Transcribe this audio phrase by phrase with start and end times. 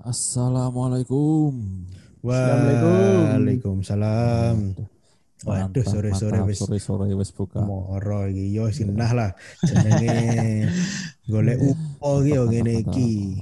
[0.00, 1.60] Assalamualaikum.
[2.24, 4.72] Waalaikumsalam.
[5.44, 7.60] Waduh sore-sore wis sore-sore wis buka.
[7.64, 9.30] moro iki yo sinah lah
[9.64, 10.68] jenenge
[11.32, 13.36] golek upo iki yo ngene iki.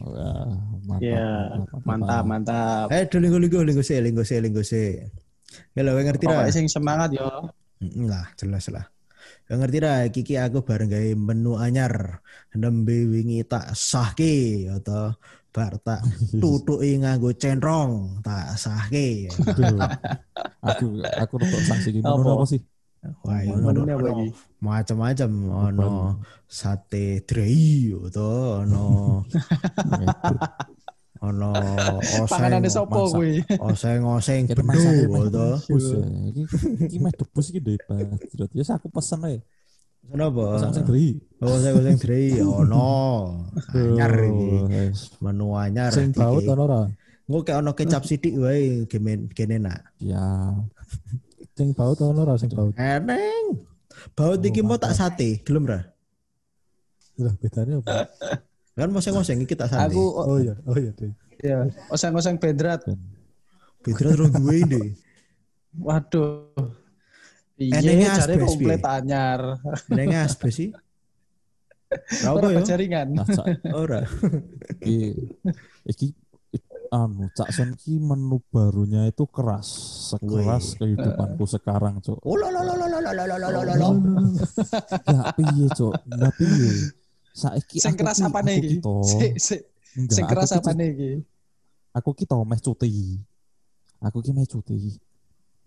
[0.99, 2.91] Ya, mantap, mantap.
[2.91, 5.15] Eh linggo linggo linggo se linggo se linggo se.
[5.79, 6.43] Kalau ngerti ra?
[6.43, 7.55] Pokoknya sing semangat yo.
[8.03, 8.91] Lah jelas lah.
[9.47, 12.19] Ngerti ra kiki aku bareng gawe menu anyar
[12.59, 15.15] nembe wingi tak sahke atau
[15.49, 16.05] bar tak
[16.39, 19.33] tutuki nganggo centrong tak sahke.
[20.61, 22.45] Aku aku rada sanksi iki Apa?
[22.45, 22.61] sih?
[23.23, 24.35] Wah, apa iki?
[24.59, 25.31] macam-macam
[25.71, 26.19] ono
[26.51, 28.87] sate drei atau ono
[31.23, 31.51] ono
[32.27, 33.43] oseng sopo kuwi?
[33.63, 36.03] oseng oseng debus ya.
[36.31, 36.43] Iki
[36.91, 38.07] iki meh debus iki debat.
[38.35, 39.39] Ya wis aku pesen ae.
[40.09, 41.07] Kenapa Pesan sing dri.
[41.39, 42.91] oseng oseng drei ono
[43.71, 44.49] anyar iki
[45.19, 46.81] menu anyar Sing baut ono ora?
[47.25, 50.51] Engko kayak ono kecap sidik wae gemen gene nak Ya.
[51.53, 52.73] Sing baut ono ora sing baut?
[52.75, 53.61] eneng
[54.13, 55.81] baut iki mau tak sate gelem ra
[57.19, 58.07] Lah bedanya apa?
[58.73, 61.11] kan oseng-oseng iki tak sate Aku Oh iya, oh iya deh.
[61.39, 62.83] ya, oseng-oseng bedrat.
[63.79, 64.63] beda terus duwe
[65.79, 66.51] Waduh.
[67.59, 69.59] Iya, asbes, komplit anyar.
[69.91, 70.71] neng asbes sih
[72.23, 72.61] Ra apa ya?
[72.63, 73.17] jaringan.
[73.17, 74.05] Nah, Cak, Ora.
[74.85, 75.17] iki
[75.89, 76.07] iki
[76.93, 79.67] anu Cak Son ki menu barunya itu keras,
[80.13, 82.21] sekeras kehidupanku sekarang, Cok.
[82.23, 83.89] Oh la la la la la la la la la la.
[85.01, 85.95] Enggak piye, Cok.
[86.07, 86.71] Enggak piye.
[87.33, 88.71] Saiki Sing keras ki- apa aku iki?
[90.13, 91.13] Sing keras ki apa cu- iki?
[91.97, 92.93] Aku ki meh cuti.
[94.05, 94.93] Aku ki meh cuti.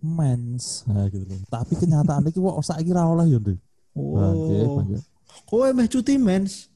[0.02, 1.38] Mens, nah, gitu loh.
[1.46, 3.58] Tapi kenyataannya ki kok saiki ra oleh ya, Ndek.
[3.94, 4.82] Bangke, Oh.
[5.46, 6.68] Kowe meh cuti mens.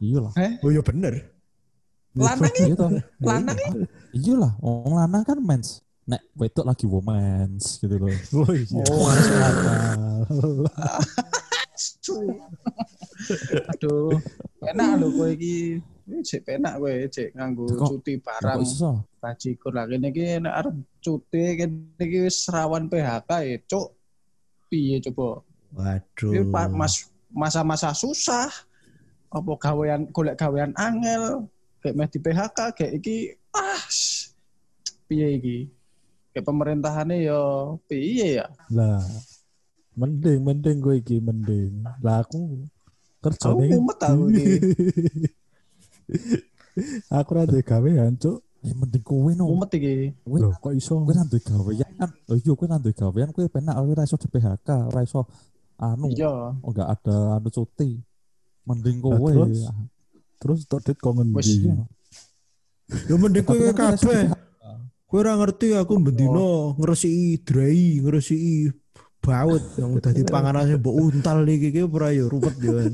[0.00, 0.32] Iya lah.
[0.38, 1.28] Eh, Oh ya bener.
[2.16, 2.72] lanang iki?
[2.72, 2.90] Iya toh.
[3.22, 3.70] Lanang iki?
[4.16, 5.84] Iya lah, wong lanang kan mens.
[6.08, 8.10] Nek wedok lagi womens gitu loh.
[8.34, 8.82] Oh iya.
[13.76, 14.16] Aduh.
[14.64, 15.80] Enak lho kowe iki.
[16.10, 18.60] Cek penak kowe, cek nganggo cuti barang.
[19.20, 20.74] bajikur lah kene iki nek arep
[21.04, 23.88] cuti kene iki wis rawan PHK ya, Cuk.
[24.72, 25.44] Piye coba?
[25.76, 26.50] Waduh.
[26.50, 28.50] Pa- mas masa-masa susah.
[29.30, 31.46] Apa gawean golek gawean angel,
[31.78, 33.16] kayak meh di PHK kayak iki
[33.54, 33.84] ah
[35.06, 35.58] piye iki?
[36.34, 37.40] Kayak pemerintahannya ya
[37.86, 38.46] piye ya?
[38.74, 38.98] Lah,
[40.00, 41.84] mending mending gue iki mending.
[42.00, 42.64] Lah aku
[43.20, 44.44] kerja Aku mumet aku iki.
[47.20, 48.40] aku ra duwe gawean, Cuk.
[48.64, 49.44] Ya mending kowe no.
[49.52, 50.16] Mumet iki.
[50.24, 51.04] Kowe kok iso?
[51.04, 52.10] kowe nanti gawean kan.
[52.32, 55.28] Oh iya kowe nanti gawean kowe penak ora iso di PHK, ora iso
[55.80, 56.60] anu, Iya.
[56.60, 58.00] oh enggak ada anu cuti.
[58.64, 59.32] Mending kowe.
[59.32, 59.68] terus?
[60.40, 61.68] Terus tok dit kok ngendi?
[61.68, 61.76] Iya.
[63.08, 64.32] Ya mending kowe kan kowe kabeh.
[65.08, 68.70] Kowe ora ngerti aku bendino ngresiki drei, ngresiki
[69.20, 72.92] baut yang udah di panganannya bau untal nih gitu ora yo ya, rupet jalan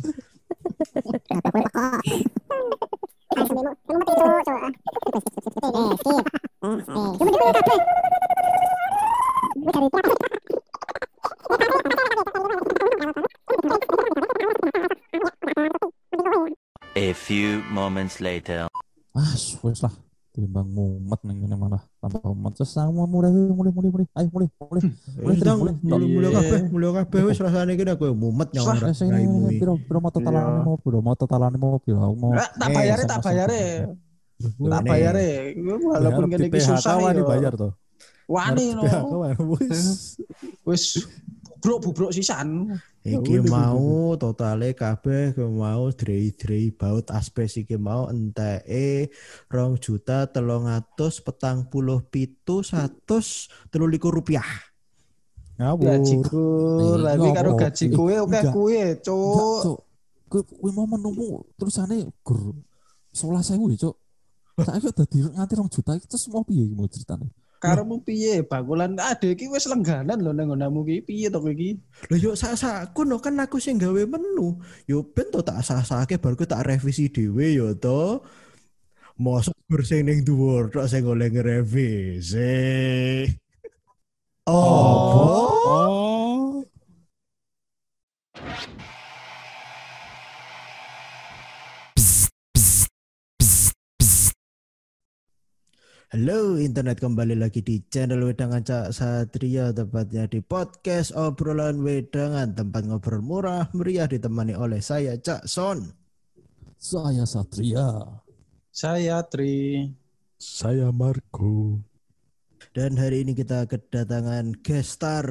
[16.97, 18.67] A few moments later.
[19.13, 19.33] Ah,
[19.63, 19.93] wes lah.
[20.33, 21.85] Timbang mumet ning ngene malah.
[22.07, 24.83] Apa mentes sesama mulai mulai mulai mulai ayo mulai mulai
[25.19, 25.97] mulai sedang mulai iya.
[26.07, 28.95] mulai kabeh mulai kabeh wis rasane kira ya kowe mumet ya ora.
[28.95, 32.33] Piro mulai moto talane mau piro moto talane mau piro aku mau.
[32.39, 33.63] Tak eh, bayare tak bayare.
[34.39, 35.29] Tak bayare.
[35.59, 37.27] Walaupun ngene iki susah ya.
[37.27, 37.69] bayar to.
[38.31, 38.87] Wani no.
[39.59, 40.15] Wis
[40.63, 40.83] wis
[41.59, 42.79] bubruk bubruk sisan.
[43.07, 49.15] Iki mau totale kabeh mau drei-drei baut aspes iki mau enteke
[49.47, 54.47] rong juta telung atus petang puluh pitu satus telu likur rupiah.
[55.57, 55.87] Ngawur.
[55.87, 56.47] Gajiku
[56.83, 58.53] Eh, lagi karo gaji Eh, kowe oke Enggak,
[59.07, 59.79] cuk.
[60.27, 62.59] Kowe mau menunggu terusane gur
[63.15, 63.97] 11000 ya, Cuk.
[64.57, 65.07] Saiki udah
[65.37, 67.29] nganti 2 juta terus mau piye mau ceritane?
[67.57, 68.45] Karemu piye?
[68.45, 70.97] Bakulan ade iki wis lengganan lho nang nggonmu iki.
[71.09, 71.81] Piye to iki?
[72.13, 74.61] Lah yo sak-sakku no kan aku sing gawe menu.
[74.85, 78.21] Yo ben to tak sah-sahke baru tak revisi dhewe yo to.
[79.17, 82.53] Mosok gur sing ning dhuwur tok sing oleh ngrevisi.
[84.47, 84.55] Oh.
[84.55, 85.26] Oh.
[96.17, 102.89] Halo internet kembali lagi di channel Wedangan Cak Satria tepatnya di podcast obrolan Wedangan tempat
[102.89, 105.85] ngobrol murah meriah ditemani oleh saya Cak Son.
[106.81, 108.01] Saya Satria.
[108.73, 109.93] Saya Tri.
[110.41, 111.85] Saya Marco.
[112.73, 115.29] Dan hari ini kita kedatangan guest star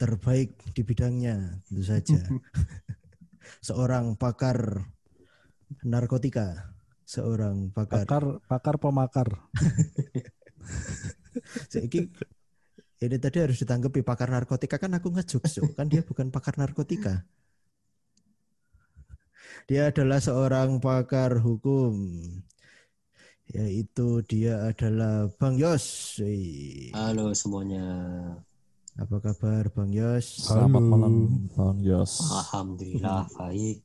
[0.00, 2.24] terbaik di bidangnya, tentu saja.
[3.68, 4.80] seorang pakar
[5.84, 6.72] narkotika,
[7.08, 8.04] seorang pakar.
[8.04, 9.28] Pakar pakar pemakar.
[11.72, 12.12] Saiki
[12.98, 15.72] ini tadi harus ditanggapi pakar narkotika kan aku ngejuk Cuk.
[15.72, 17.24] kan dia bukan pakar narkotika.
[19.64, 21.96] Dia adalah seorang pakar hukum.
[23.48, 26.20] Yaitu dia adalah Bang Yos.
[26.92, 27.88] Halo semuanya.
[29.00, 30.44] Apa kabar Bang Yos?
[30.44, 32.20] Selamat malam Bang Yos.
[32.28, 33.80] Alhamdulillah baik.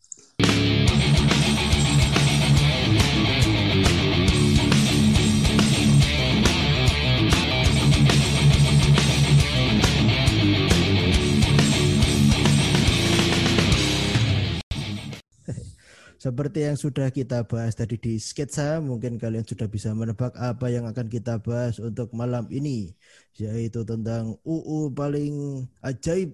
[16.24, 20.88] Seperti yang sudah kita bahas tadi di sketsa, mungkin kalian sudah bisa menebak apa yang
[20.88, 22.96] akan kita bahas untuk malam ini,
[23.36, 26.32] yaitu tentang UU paling ajaib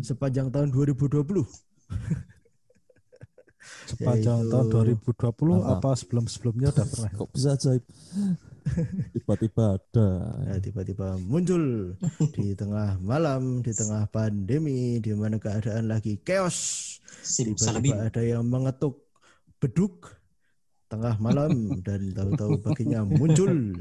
[0.00, 1.20] sepanjang tahun 2020.
[3.86, 5.72] Sepanjang Yaitu- tahun 2020 Mantap.
[5.74, 7.10] apa sebelum-sebelumnya udah pernah?
[7.14, 7.84] Kok bisa ajaib?
[9.16, 10.08] Tiba-tiba ada.
[10.44, 11.96] Nah, tiba-tiba muncul
[12.36, 17.00] di tengah malam, di tengah pandemi, di mana keadaan lagi chaos.
[17.24, 19.08] Tiba-tiba ada yang mengetuk
[19.56, 20.20] beduk
[20.88, 23.72] tengah malam dan tahu-tahu paginya muncul.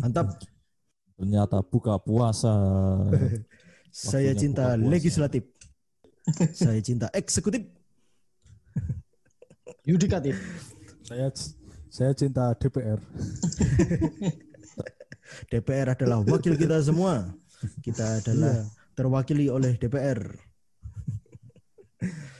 [0.00, 0.40] Mantap.
[1.20, 2.52] Ternyata buka puasa.
[3.92, 4.88] Saya cinta buka puasa.
[4.88, 5.44] legislatif.
[6.56, 7.68] Saya cinta eksekutif.
[9.82, 10.38] Yudikatif.
[11.02, 11.26] Saya
[11.90, 13.02] saya cinta DPR.
[15.50, 17.34] DPR adalah wakil kita semua.
[17.82, 18.62] Kita adalah
[18.94, 20.22] terwakili oleh DPR.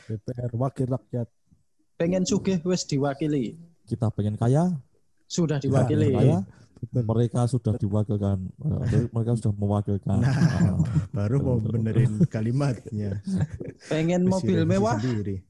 [0.07, 1.27] DPR wakil rakyat.
[1.99, 3.59] Pengen sugih wis diwakili.
[3.91, 4.79] Kita pengen kaya,
[5.27, 6.15] Sudah diwakili.
[6.15, 6.47] kaya,
[6.95, 8.39] mereka sudah diwakilkan,
[9.11, 10.19] mereka sudah mewakilkan.
[10.23, 10.79] Ah,
[11.11, 13.19] Baru mau benerin kalimatnya.
[13.91, 14.99] Pengen mobil mewah.
[14.99, 15.43] Sendiri.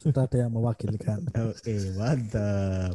[0.00, 1.20] Sudah ada yang mewakilkan.
[1.50, 2.94] Oke, mantap.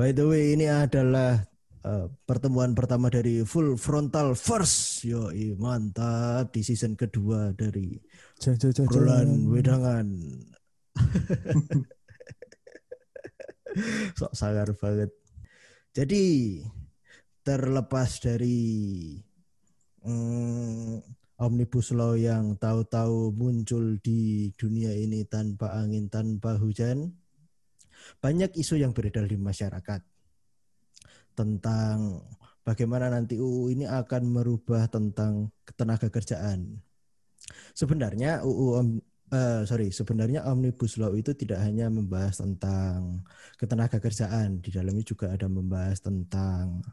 [0.00, 1.44] By the way, ini adalah
[1.84, 5.04] uh, pertemuan pertama dari Full Frontal First.
[5.04, 5.28] Yo,
[5.60, 8.00] mantap di season kedua dari
[8.40, 8.56] jeng.
[9.52, 10.08] Wedangan.
[14.18, 15.14] Sok sangar banget.
[15.94, 16.58] Jadi
[17.40, 19.16] terlepas dari
[20.04, 21.00] mm,
[21.40, 27.16] omnibus law yang tahu-tahu muncul di dunia ini tanpa angin tanpa hujan,
[28.20, 30.04] banyak isu yang beredar di masyarakat
[31.32, 32.20] tentang
[32.60, 36.76] bagaimana nanti UU ini akan merubah tentang ketenaga kerjaan.
[37.72, 43.24] Sebenarnya UU om- eh, sorry, sebenarnya omnibus law itu tidak hanya membahas tentang
[43.56, 46.84] ketenaga kerjaan, di dalamnya juga ada membahas tentang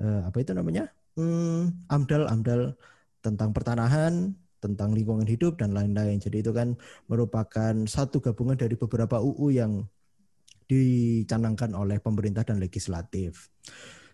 [0.00, 0.88] eh, apa itu namanya?
[1.14, 2.74] Hmm, amdal amdal
[3.20, 6.20] tentang pertanahan, tentang lingkungan hidup dan lain-lain.
[6.20, 6.76] Jadi itu kan
[7.08, 9.84] merupakan satu gabungan dari beberapa UU yang
[10.70, 13.50] dicanangkan oleh pemerintah dan legislatif.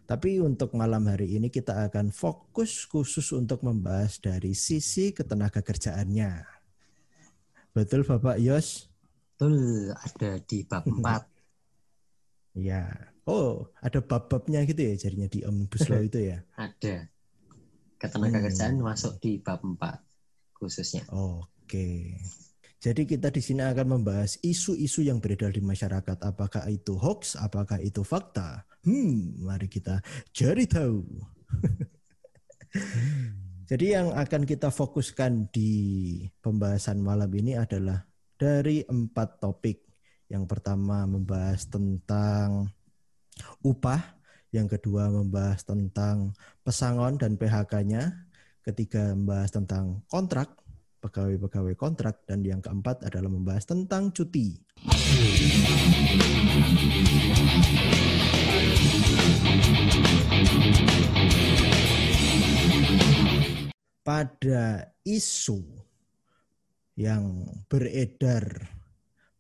[0.06, 6.46] Tapi untuk malam hari ini kita akan fokus khusus untuk membahas dari sisi ketenaga kerjaannya.
[7.74, 8.86] Betul Bapak Yos?
[9.34, 11.36] Betul ada di bab 4
[12.56, 13.12] Ya.
[13.26, 16.38] Oh, ada bab-babnya gitu ya jadinya di Omnibus Law itu ya.
[16.54, 17.10] ada
[17.98, 18.44] ketenaga Hmm.
[18.46, 19.98] kerjaan masuk di bab 4
[20.54, 21.02] khususnya.
[21.10, 22.14] Oke.
[22.78, 26.22] Jadi kita di sini akan membahas isu-isu yang beredar di masyarakat.
[26.22, 27.34] Apakah itu hoax?
[27.34, 28.62] Apakah itu fakta?
[28.86, 29.98] Hmm, mari kita
[30.30, 31.02] cari tahu.
[33.66, 35.72] Jadi yang akan kita fokuskan di
[36.38, 38.06] pembahasan malam ini adalah
[38.38, 39.82] dari empat topik.
[40.30, 42.70] Yang pertama membahas tentang
[43.64, 44.02] upah,
[44.54, 48.26] yang kedua membahas tentang pesangon dan PHK-nya,
[48.66, 50.52] ketiga membahas tentang kontrak,
[51.02, 54.58] pegawai-pegawai kontrak, dan yang keempat adalah membahas tentang cuti.
[64.06, 65.62] Pada isu
[66.96, 68.70] yang beredar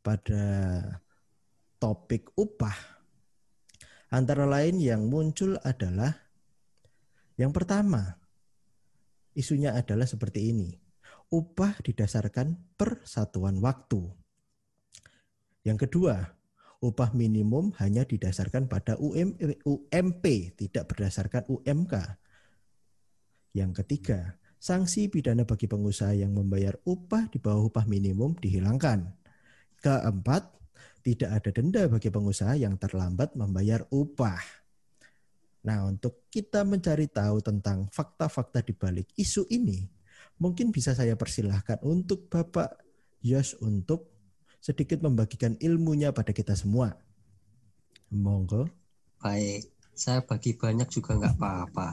[0.04, 0.44] pada
[1.82, 2.95] topik upah,
[4.12, 6.26] antara lain yang muncul adalah
[7.36, 8.16] yang pertama,
[9.36, 10.72] isunya adalah seperti ini.
[11.28, 14.08] Upah didasarkan per satuan waktu.
[15.60, 16.16] Yang kedua,
[16.80, 19.36] upah minimum hanya didasarkan pada UM,
[19.68, 20.24] UMP,
[20.56, 21.94] tidak berdasarkan UMK.
[23.52, 29.12] Yang ketiga, sanksi pidana bagi pengusaha yang membayar upah di bawah upah minimum dihilangkan.
[29.84, 30.56] Keempat,
[31.06, 34.42] tidak ada denda bagi pengusaha yang terlambat membayar upah.
[35.62, 39.86] Nah, untuk kita mencari tahu tentang fakta-fakta di balik isu ini,
[40.42, 42.82] mungkin bisa saya persilahkan untuk Bapak
[43.22, 44.10] Yos untuk
[44.58, 46.90] sedikit membagikan ilmunya pada kita semua.
[48.10, 48.66] Monggo.
[49.22, 51.88] Baik, saya bagi banyak juga nggak apa-apa.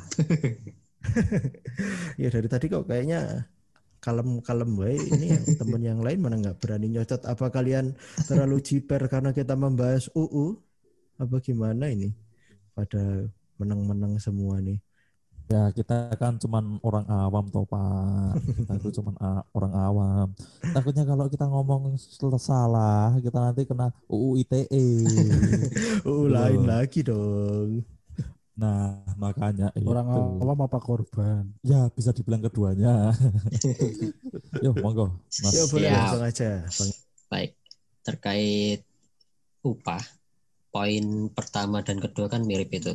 [2.22, 3.46] ya dari tadi kok kayaknya
[4.04, 7.96] kalem-kalem wae ini yang temen yang lain mana nggak berani nyocot apa kalian
[8.28, 10.60] terlalu jiper karena kita membahas UU
[11.24, 12.12] apa gimana ini
[12.76, 14.84] pada menang-menang semua nih
[15.52, 18.40] Ya kita kan cuman orang awam toh Pak.
[18.64, 20.28] Kita itu cuman a- orang awam.
[20.72, 22.00] Takutnya kalau kita ngomong
[22.40, 24.88] salah, kita nanti kena UU ITE.
[26.10, 27.84] UU lain lagi dong
[28.54, 30.22] Nah makanya Orang itu.
[30.46, 31.50] awam apa korban?
[31.66, 33.10] Ya bisa dibilang keduanya.
[34.64, 35.18] Yo monggo.
[35.42, 35.54] Mas.
[35.58, 36.50] ya boleh langsung aja.
[37.34, 37.58] Baik,
[38.06, 38.86] terkait
[39.66, 40.04] upah,
[40.70, 42.94] poin pertama dan kedua kan mirip itu.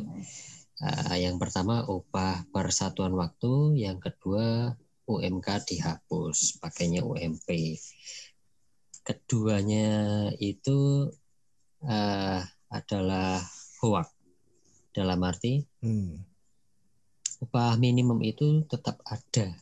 [0.79, 4.71] Ah, yang pertama upah per satuan waktu, yang kedua
[5.11, 7.75] UMK dihapus, pakainya UMP.
[9.03, 9.87] Keduanya
[10.39, 11.11] itu
[11.83, 13.43] ah, adalah
[13.83, 14.07] hoak.
[14.99, 16.19] Dalam arti Hmm.
[17.39, 19.55] upah minimum itu tetap ada.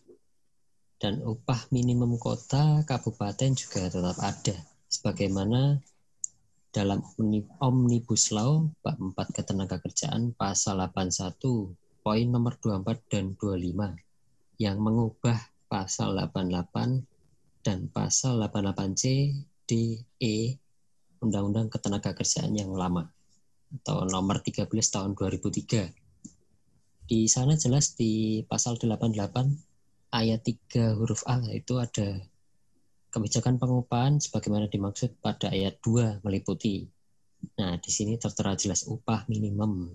[0.98, 4.58] Dan upah minimum kota kabupaten juga tetap ada.
[4.90, 5.78] Sebagaimana
[6.74, 13.94] dalam Omni- Omnibus Law bab 4 ketenagakerjaan pasal 81 poin nomor 24 dan 25
[14.58, 15.38] yang mengubah
[15.70, 17.06] pasal 88
[17.62, 19.38] dan pasal 88C
[19.70, 20.58] D E
[21.22, 23.06] Undang-Undang Ketenagakerjaan yang lama
[23.68, 26.08] atau nomor 13 tahun 2003
[27.08, 32.20] di sana jelas di pasal 88 ayat 3 huruf A itu ada
[33.16, 36.84] kebijakan pengupahan sebagaimana dimaksud pada ayat 2 meliputi.
[37.56, 39.88] Nah, di sini tertera jelas upah minimum.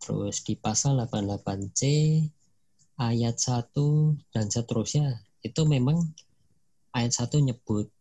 [0.00, 1.80] Terus di pasal 88C
[2.96, 6.00] ayat 1 dan seterusnya itu memang
[6.96, 7.92] ayat 1 nyebut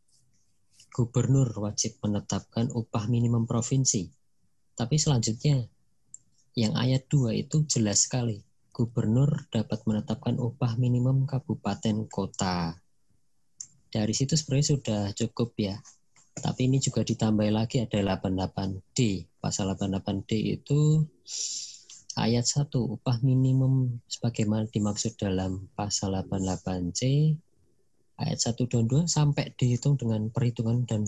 [0.95, 4.07] gubernur wajib menetapkan upah minimum provinsi.
[4.75, 5.63] Tapi selanjutnya
[6.55, 8.43] yang ayat 2 itu jelas sekali.
[8.75, 12.75] Gubernur dapat menetapkan upah minimum kabupaten kota.
[13.87, 15.79] Dari situ sebenarnya sudah cukup ya.
[16.35, 19.23] Tapi ini juga ditambah lagi ada 88D.
[19.39, 21.07] Pasal 88D itu
[22.19, 27.31] ayat 1 upah minimum sebagaimana dimaksud dalam pasal 88C
[28.19, 31.03] ayat 1 dan 2 sampai dihitung dengan perhitungan dan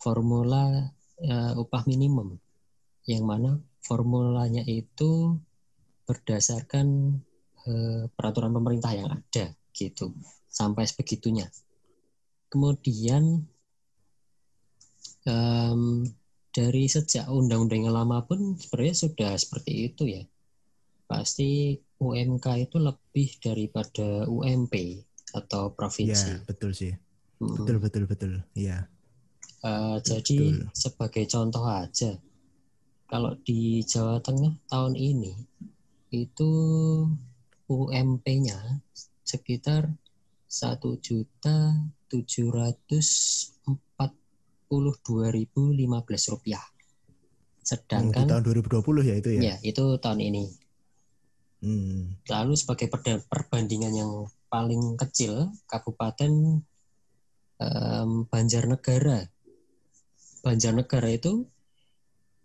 [0.00, 0.88] formula
[1.20, 2.40] eh, upah minimum
[3.04, 5.36] yang mana formulanya itu
[6.08, 7.18] berdasarkan
[7.68, 10.12] eh, peraturan pemerintah yang ada gitu
[10.48, 11.48] sampai sebegitunya.
[12.48, 13.44] Kemudian
[15.26, 15.80] em,
[16.54, 20.22] dari sejak undang-undang yang lama pun sebenarnya sudah seperti itu ya.
[21.04, 26.46] Pasti UMK itu lebih daripada UMP atau ya provinsi.
[26.46, 26.94] betul sih
[27.34, 27.50] Mm.
[27.60, 28.32] betul betul betul
[29.64, 30.76] Eh, jadi Betul.
[30.76, 32.12] sebagai contoh aja,
[33.14, 35.38] kalau di Jawa Tengah tahun ini
[36.10, 36.50] itu
[37.70, 38.82] UMP-nya
[39.22, 39.86] sekitar
[40.50, 41.78] satu juta
[42.10, 43.06] tujuh ratus
[43.70, 44.10] empat
[44.66, 46.58] puluh dua ribu lima belas rupiah.
[47.62, 50.44] Yang di Sedangkan tahun 2020 ya itu ya ya itu tahun ini.
[51.62, 52.18] Hmm.
[52.26, 52.90] Lalu sebagai
[53.30, 56.66] perbandingan yang paling kecil, Kabupaten
[57.62, 59.30] em, Banjarnegara.
[60.42, 61.46] Banjarnegara itu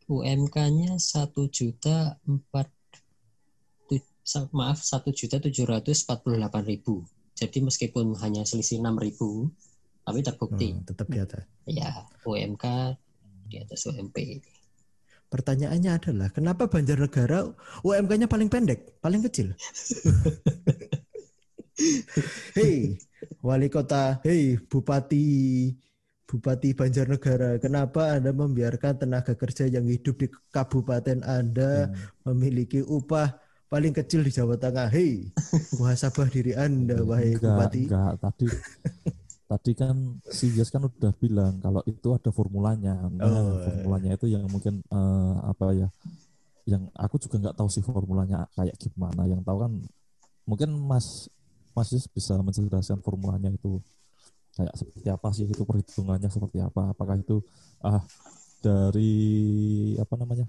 [0.10, 2.68] UMK-nya satu juta empat
[4.54, 7.06] maaf satu juta tujuh ratus empat puluh delapan ribu.
[7.34, 9.50] Jadi meskipun hanya selisih enam ribu,
[10.06, 11.90] tapi terbukti Oh, tetap di atas ya
[12.26, 12.66] UMK
[13.50, 14.18] di atas UMP.
[15.30, 17.54] Pertanyaannya adalah kenapa Banjarnegara
[17.86, 19.54] UMK-nya paling pendek, paling kecil?
[22.58, 22.98] hei,
[23.46, 25.70] wali kota, hei, bupati,
[26.30, 31.90] bupati Banjarnegara, kenapa Anda membiarkan tenaga kerja yang hidup di kabupaten Anda
[32.22, 33.34] memiliki upah
[33.66, 34.94] paling kecil di Jawa Tengah?
[34.94, 35.34] Hei,
[35.74, 37.82] muhasabah diri Anda, wahai enggak, bupati.
[37.90, 38.14] enggak.
[38.22, 38.46] Tadi
[39.50, 43.10] tadi kan si Yes kan udah bilang kalau itu ada formulanya.
[43.10, 43.66] Nah, Oh, iya.
[43.66, 45.90] formulanya itu yang mungkin eh, apa ya?
[46.70, 49.26] Yang aku juga nggak tahu sih formulanya kayak gimana.
[49.26, 49.72] Yang tahu kan
[50.46, 51.26] mungkin Mas
[51.74, 53.82] Mas Yes bisa menjelaskan formulanya itu
[54.60, 56.92] kayak seperti apa sih itu perhitungannya seperti apa?
[56.92, 57.40] Apakah itu
[57.80, 58.04] ah
[58.60, 59.16] dari
[59.96, 60.48] apa namanya?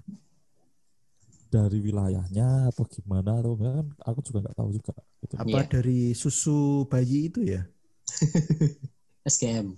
[1.51, 5.33] dari wilayahnya atau gimana atau kan aku juga nggak tahu juga gitu.
[5.35, 5.67] Apa Iya.
[5.67, 7.67] dari susu bayi itu ya?
[9.27, 9.75] SKM.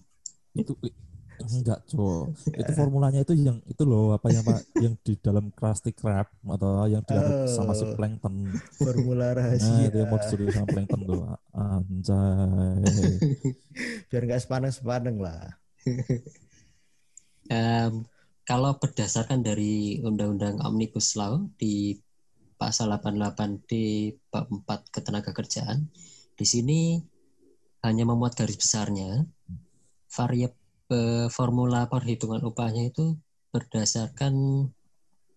[0.53, 0.69] itu
[1.41, 5.91] enggak cowok itu formulanya itu yang itu loh apa yang pak yang di dalam Krusty
[5.91, 7.15] Krab atau yang di
[7.49, 7.95] sama si Oh.
[7.97, 9.89] plankton Formula nah rahasia.
[9.89, 11.21] itu yang mau disuruh sama plankton tuh
[11.53, 12.83] anjay
[14.09, 15.57] Biar nggak sepaneng-sepaneng lah.
[17.51, 18.07] Em,
[18.47, 21.97] kalau berdasarkan dari Undang-Undang Omnibus Law di
[22.55, 25.91] pasal 88 di bab 4 ketenagakerjaan,
[26.39, 27.03] di sini
[27.83, 29.27] hanya memuat garis besarnya
[30.07, 30.62] variabel
[31.31, 33.17] formula perhitungan upahnya itu
[33.53, 34.33] berdasarkan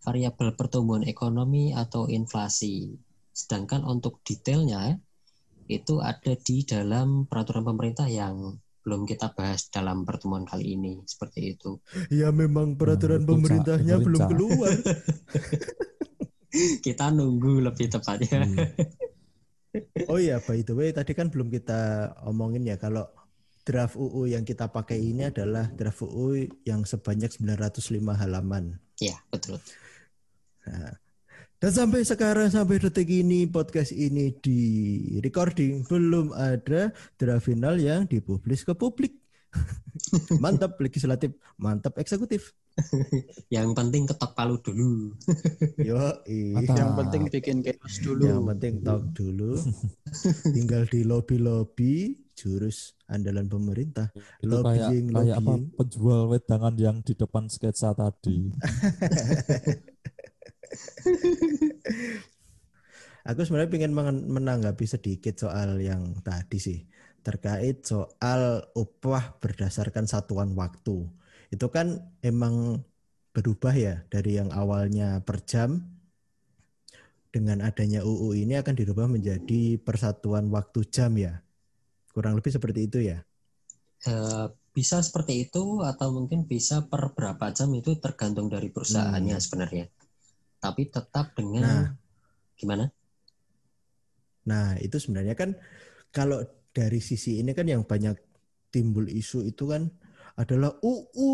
[0.07, 2.95] variabel pertumbuhan ekonomi atau inflasi.
[3.35, 4.97] Sedangkan untuk detailnya
[5.67, 8.55] itu ada di dalam peraturan pemerintah yang
[8.87, 11.83] belum kita bahas dalam pertemuan kali ini seperti itu.
[12.07, 13.29] Ya memang peraturan Cak.
[13.35, 14.31] pemerintahnya belum Cak.
[14.31, 14.73] keluar.
[16.87, 18.47] Kita nunggu lebih tepatnya.
[18.47, 20.09] Iya.
[20.09, 23.05] Oh iya, by the way, tadi kan belum kita omongin ya kalau
[23.67, 28.79] draft UU yang kita pakai ini adalah draft UU yang sebanyak 905 halaman.
[29.03, 29.59] Ya, betul.
[31.57, 34.61] Dan sampai sekarang sampai detik ini podcast ini di
[35.19, 39.19] recording belum ada draft final yang dipublis ke publik.
[40.45, 42.53] mantap legislatif, mantap eksekutif.
[43.55, 45.17] Yang penting ketok palu dulu.
[45.89, 45.97] Yo,
[46.53, 46.77] Mantap.
[46.77, 48.23] Yang penting bikin chaos dulu.
[48.29, 49.57] yang penting talk dulu.
[50.53, 54.13] Tinggal di lobby-lobby jurus andalan pemerintah.
[54.45, 55.73] itu kayak Lobbying, kayak apa lobbying.
[55.73, 58.53] penjual wedangan yang di depan sketsa tadi
[63.27, 63.95] Aku sebenarnya ingin
[64.31, 66.79] menanggapi sedikit soal yang tadi sih
[67.27, 71.11] terkait soal upah berdasarkan satuan waktu.
[71.51, 72.87] Itu kan emang
[73.35, 75.83] berubah ya dari yang awalnya per jam
[77.35, 81.43] dengan adanya UU ini akan dirubah menjadi persatuan waktu jam ya.
[82.17, 83.21] Kurang lebih seperti itu ya.
[84.09, 89.45] Eh, bisa seperti itu atau mungkin bisa per berapa jam itu tergantung dari perusahaannya Hmm.
[89.45, 89.87] sebenarnya.
[90.65, 91.87] Tapi tetap dengan Nah.
[92.57, 92.89] gimana?
[94.49, 95.53] Nah, itu sebenarnya kan
[96.15, 96.41] kalau
[96.73, 98.17] dari sisi ini kan yang banyak
[98.73, 99.93] timbul isu itu kan
[100.37, 101.29] adalah UU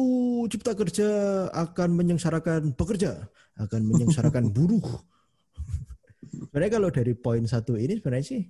[0.51, 1.11] Cipta Kerja
[1.51, 3.27] akan menyengsarakan pekerja,
[3.59, 4.83] akan menyengsarakan buruh.
[6.51, 8.43] sebenarnya kalau dari poin satu ini sebenarnya sih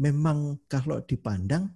[0.00, 1.68] memang kalau dipandang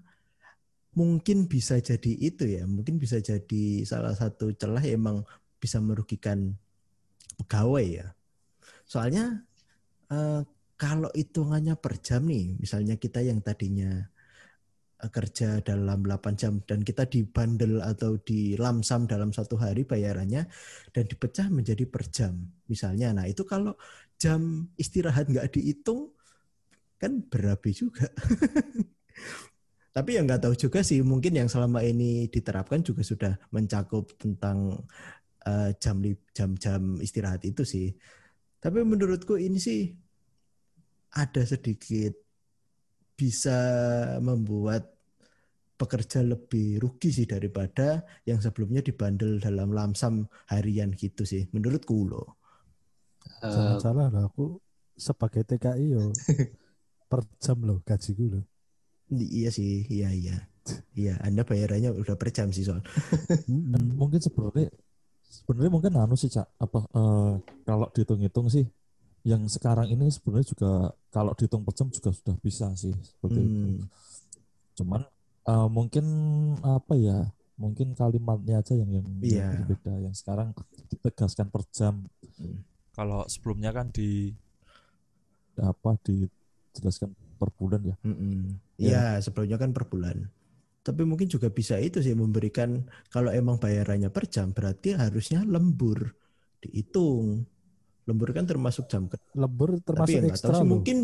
[0.96, 5.16] mungkin bisa jadi itu ya, mungkin bisa jadi salah satu celah yang emang
[5.60, 6.56] bisa merugikan
[7.36, 8.06] pegawai ya.
[8.88, 9.44] Soalnya
[10.08, 10.42] eh,
[10.78, 13.90] kalau hitungannya per jam nih, misalnya kita yang tadinya
[15.02, 20.46] eh, kerja dalam 8 jam dan kita dibandel atau di lamsam dalam satu hari bayarannya
[20.94, 22.38] dan dipecah menjadi per jam
[22.70, 23.10] misalnya.
[23.10, 23.74] Nah itu kalau
[24.14, 26.13] jam istirahat nggak dihitung
[27.04, 28.08] kan berapi juga.
[29.94, 34.82] Tapi yang nggak tahu juga sih mungkin yang selama ini diterapkan juga sudah mencakup tentang
[35.44, 36.00] eh, jam
[36.32, 37.92] jam-jam istirahat itu sih.
[38.58, 39.92] Tapi menurutku ini sih
[41.14, 42.16] ada sedikit
[43.14, 43.54] bisa
[44.18, 44.90] membuat
[45.78, 52.40] pekerja lebih rugi sih daripada yang sebelumnya dibandel dalam lamsam harian gitu sih menurutku loh.
[53.44, 54.58] Jangan salah lah aku
[54.94, 56.10] sebagai TKI yo
[57.08, 58.44] per jam loh gajiku loh.
[59.12, 60.36] Iya sih, iya iya.
[60.96, 62.80] Iya, Anda bayarannya udah per jam sih soal.
[63.44, 64.00] Mm-mm.
[64.00, 64.72] mungkin sebenarnya
[65.28, 67.32] sebenarnya mungkin anu sih cak apa eh,
[67.68, 68.64] kalau dihitung-hitung sih
[69.28, 70.72] yang sekarang ini sebenarnya juga
[71.12, 73.68] kalau dihitung per jam juga sudah bisa sih seperti itu.
[73.76, 73.84] Hmm.
[74.72, 75.02] Cuman
[75.44, 76.06] eh, mungkin
[76.64, 77.28] apa ya
[77.60, 79.46] mungkin kalimatnya aja yang yang, yang Iya.
[79.68, 80.56] berbeda yang sekarang
[80.88, 82.08] ditegaskan per jam.
[82.40, 82.64] Hmm.
[82.96, 84.32] Kalau sebelumnya kan di
[85.60, 85.94] apa
[86.74, 87.96] dijelaskan per bulan ya.
[88.02, 88.58] Mm-mm.
[88.76, 90.26] Iya, sebelumnya kan per bulan.
[90.84, 96.12] Tapi mungkin juga bisa itu sih memberikan kalau emang bayarannya per jam berarti harusnya lembur
[96.60, 97.46] dihitung.
[98.04, 99.24] Lembur kan termasuk jam kerja.
[99.32, 100.68] Lembur Tapi termasuk ya tahu ekstra sih loh.
[100.68, 100.98] mungkin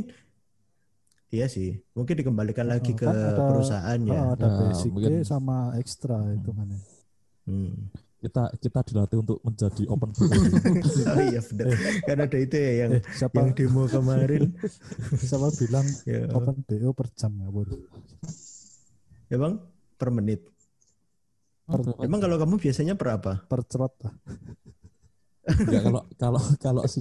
[1.31, 4.19] Iya sih, mungkin dikembalikan lagi Oh, ke kan ada- perusahaan ya.
[4.19, 6.83] Oh, ada Ya, basic mungkin- sama ekstra hitungannya.
[7.47, 7.87] Hmm.
[8.21, 10.29] Kita kita dilatih untuk menjadi open book.
[11.11, 11.73] Oh iya benar.
[12.05, 14.53] kan ada itu ya yang Eh, siapa yang demo kemarin.
[15.29, 16.29] siapa bilang ya.
[16.31, 17.65] open BO per jam ya, Bor?
[19.27, 19.57] Ya bang,
[19.97, 20.45] per menit.
[21.65, 21.97] Berapa?
[22.03, 23.33] Emang kalau kamu biasanya per apa?
[23.43, 24.15] Per cerot lah.
[25.67, 27.01] Ya kalau kalau kalau si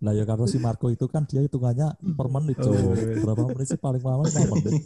[0.00, 3.20] Nah ya kalau si Marco itu kan dia hitungannya per menit Oh, iya.
[3.20, 4.80] Berapa menit sih paling lama lima menit.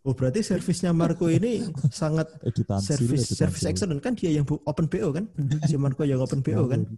[0.00, 1.60] Oh berarti servisnya Marco ini
[1.92, 5.28] sangat Editan service service excellent kan dia yang open BO kan?
[5.68, 6.88] Si Marco yang open BO kan?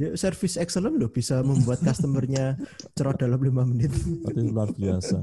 [0.00, 2.58] Ya, service excellent loh bisa membuat customernya
[2.96, 3.92] cerot dalam lima menit.
[3.94, 5.20] Tapi luar biasa.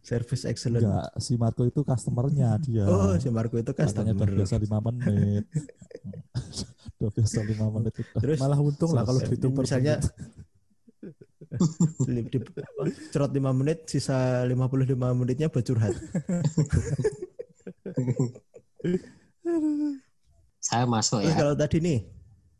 [0.00, 0.84] Service excellent.
[0.84, 2.84] enggak, si Marco itu customernya dia.
[2.84, 4.26] Oh, si Marco itu customer.
[4.26, 5.44] biasa lima menit.
[7.00, 8.16] udah biasa lima menit itu.
[8.20, 9.32] Terus Malah untung lah kalau per
[9.64, 10.12] misalnya menit.
[11.00, 11.49] di, di- apa,
[13.12, 15.94] cerot 5 menit, sisa 55 menitnya buat curhat.
[20.60, 21.38] Saya masuk Terus ya.
[21.40, 21.98] kalau tadi nih,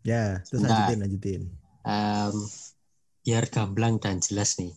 [0.02, 0.88] ya terus Sebentar.
[0.88, 1.42] lanjutin, lanjutin.
[1.84, 2.34] Em,
[3.24, 4.72] biar gamblang dan jelas nih.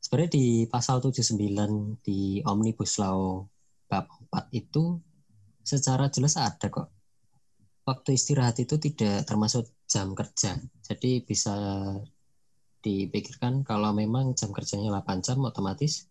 [0.00, 3.46] Sebenarnya di pasal 79 di Omnibus Law
[3.90, 4.98] bab 4 itu
[5.62, 6.88] secara jelas ada kok.
[7.86, 10.54] Waktu istirahat itu tidak termasuk jam kerja.
[10.86, 11.54] Jadi bisa
[12.80, 16.08] dipikirkan kalau memang jam kerjanya 8 jam otomatis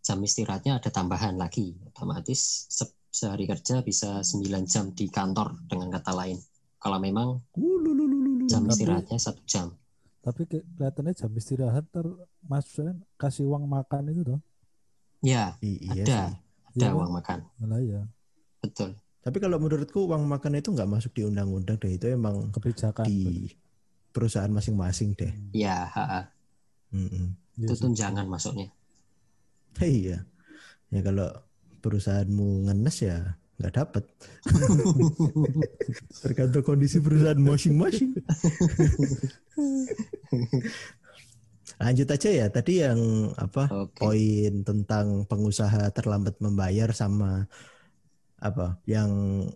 [0.00, 1.76] jam istirahatnya ada tambahan lagi.
[1.92, 6.38] Otomatis se- sehari kerja bisa 9 jam di kantor dengan kata lain.
[6.80, 7.28] Kalau memang
[8.48, 9.66] jam istirahatnya satu jam.
[10.20, 14.40] Tapi ke- kelihatannya jam istirahat termasuk kasih uang makan itu toh.
[15.20, 16.32] Ya, I- iya ada, sih.
[16.80, 16.96] ada kan?
[16.96, 18.02] uang makan, Malah ya
[18.60, 18.96] betul.
[19.20, 21.92] Tapi kalau menurutku uang makan itu nggak masuk di undang-undang deh.
[21.92, 23.04] Itu emang kebijakan.
[23.04, 23.52] di
[24.10, 25.32] perusahaan masing-masing deh.
[25.54, 26.30] Ya, ha-ha.
[26.90, 27.34] Mm-mm.
[27.58, 28.68] Iya itu tunjangan masuknya.
[29.80, 30.26] Iya.
[30.90, 31.30] Ya kalau
[31.80, 34.04] perusahaanmu ngenes ya nggak dapat.
[36.26, 38.18] Tergantung kondisi perusahaan masing-masing.
[41.80, 42.46] Lanjut aja ya.
[42.50, 44.04] Tadi yang apa Oke.
[44.04, 47.46] poin tentang pengusaha terlambat membayar sama
[48.40, 49.08] apa yang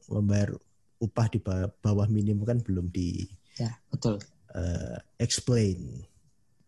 [0.08, 0.54] membayar
[1.02, 4.18] upah di ba- bawah minimum kan belum di Ya, betul.
[4.54, 6.06] Eh, explain.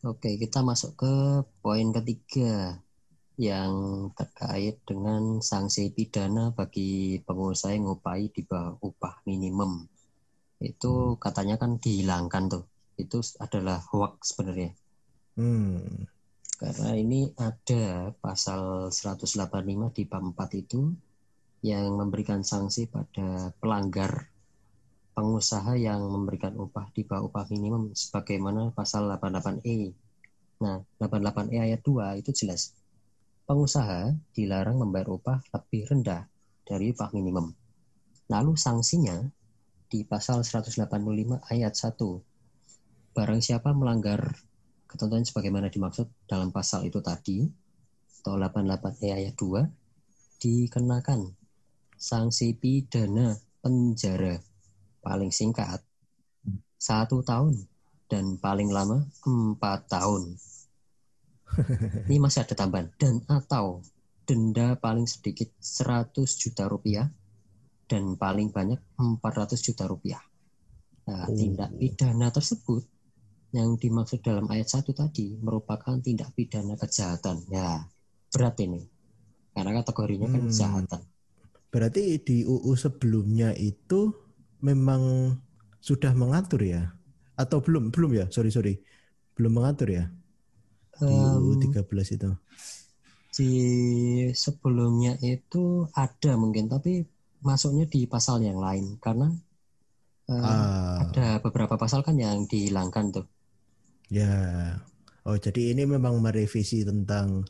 [0.07, 1.15] Oke, kita masuk ke
[1.63, 2.79] poin ketiga
[3.37, 9.85] yang terkait dengan sanksi pidana bagi pengusaha yang ngupahi di bawah upah minimum.
[10.57, 12.65] Itu katanya kan dihilangkan tuh.
[12.97, 14.73] Itu adalah hoax sebenarnya.
[15.37, 16.09] Hmm.
[16.57, 20.97] Karena ini ada pasal 185 di bab 4 itu
[21.61, 24.33] yang memberikan sanksi pada pelanggar
[25.17, 29.97] pengusaha yang memberikan upah di bawah upah minimum sebagaimana pasal 88E.
[30.61, 32.77] Nah, 88E ayat 2 itu jelas.
[33.49, 36.29] Pengusaha dilarang membayar upah lebih rendah
[36.69, 37.49] dari upah minimum.
[38.29, 39.17] Lalu sanksinya
[39.89, 40.85] di pasal 185
[41.49, 43.17] ayat 1.
[43.17, 44.37] Barang siapa melanggar
[44.85, 47.49] ketentuan sebagaimana dimaksud dalam pasal itu tadi
[48.21, 51.33] atau 88E ayat 2 dikenakan
[51.97, 53.33] sanksi pidana
[53.65, 54.37] penjara
[55.07, 55.79] paling singkat
[56.75, 57.63] satu tahun
[58.11, 60.35] dan paling lama empat tahun.
[62.11, 63.87] Ini masih ada tambahan dan atau
[64.27, 67.07] denda paling sedikit 100 juta rupiah
[67.87, 70.19] dan paling banyak 400 juta rupiah.
[71.07, 71.39] Nah, Oh.
[71.39, 72.83] tindak pidana tersebut
[73.55, 77.47] yang dimaksud dalam ayat 1 tadi merupakan tindak pidana kejahatan.
[77.47, 77.87] Ya,
[78.35, 78.83] berat ini.
[79.55, 80.51] Karena kategorinya kan Hmm.
[80.51, 81.03] kejahatan.
[81.71, 84.26] Berarti di UU sebelumnya itu
[84.69, 85.03] memang
[85.89, 86.83] sudah mengatur ya?
[87.43, 87.85] Atau belum?
[87.95, 88.25] Belum ya?
[88.35, 88.75] Sorry sorry,
[89.37, 90.05] belum mengatur ya
[91.07, 92.31] di Em, 13 itu.
[93.37, 93.45] di
[94.45, 95.59] sebelumnya itu
[96.03, 96.91] ada mungkin tapi
[97.49, 99.25] masuknya di pasal yang lain karena
[100.31, 103.25] eh, Ah, ada beberapa pasal kan yang dihilangkan tuh.
[104.11, 104.25] ya.
[105.27, 107.43] Oh jadi ini memang merevisi tentang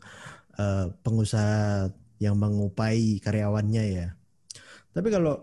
[0.60, 1.88] eh, pengusaha
[2.24, 4.06] yang mengupai karyawannya ya.
[4.94, 5.34] Tapi kalau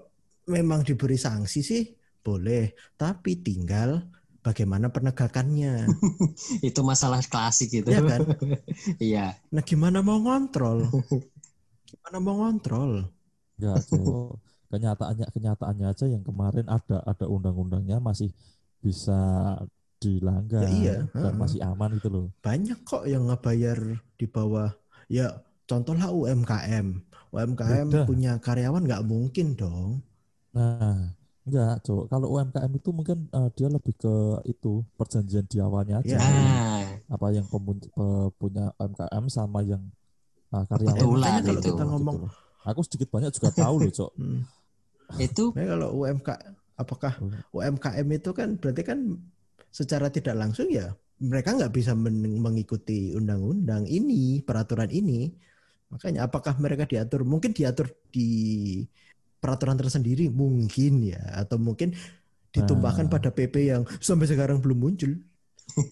[0.47, 1.83] memang diberi sanksi sih
[2.23, 4.07] boleh, tapi tinggal
[4.39, 5.87] bagaimana penegakannya.
[6.67, 7.91] Itu masalah klasik gitu.
[7.91, 8.23] ya kan?
[8.99, 9.35] Iya.
[9.51, 10.87] Nah gimana mau ngontrol?
[11.87, 13.07] Gimana mau ngontrol?
[13.59, 14.39] Enggak, Cok.
[14.73, 18.33] Kenyataannya kenyataannya aja yang kemarin ada ada undang-undangnya masih
[18.81, 19.13] bisa
[20.01, 22.27] dilanggar Ya iya, dan masih aman itu loh.
[22.43, 23.79] banyak kok yang ngebayar
[24.19, 24.67] di bawah
[25.07, 25.31] ya
[25.63, 26.99] contohlah UMKM
[27.31, 28.03] UMKM Beda.
[28.03, 30.03] punya karyawan nggak mungkin dong
[30.53, 31.11] Nah,
[31.45, 32.03] enggak, Cok.
[32.11, 34.13] Kalau UMKM itu mungkin eh, dia lebih ke
[34.47, 36.17] itu perjanjian di awalnya aja.
[36.21, 39.81] Nah, Apa yang pemun- pe- punya UMKM sama yang
[40.53, 40.97] eh, karyawan.
[41.41, 41.69] Kalau itu.
[41.73, 42.29] kita ngomong Gitu.
[42.63, 44.11] Aku sedikit banyak juga tahu loh, Cok.
[44.15, 44.39] hmm,
[45.19, 46.29] itu nah kalau UMK
[46.79, 47.13] apakah
[47.53, 48.99] UMKM itu kan berarti kan
[49.69, 55.29] secara tidak langsung ya mereka nggak bisa men- mengikuti undang-undang ini peraturan ini
[55.91, 58.29] makanya apakah mereka diatur mungkin diatur di
[59.43, 61.91] peraturan tersendiri mungkin ya atau mungkin
[62.49, 63.11] ditumpahkan Nah.
[63.11, 65.11] pada PP yang sampai sekarang belum muncul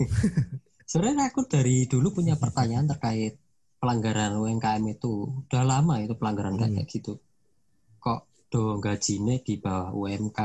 [0.88, 3.36] sebenarnya aku dari dulu punya pertanyaan terkait
[3.78, 5.12] pelanggaran UMKM itu
[5.48, 6.78] udah lama itu pelanggaran Hmm.
[6.78, 7.18] kayak gitu.
[7.98, 10.40] Kok do gajinya di bawah UMK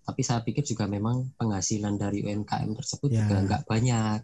[0.00, 3.22] Tapi saya pikir juga memang penghasilan dari UMKM tersebut Ya.
[3.22, 4.18] juga nggak banyak.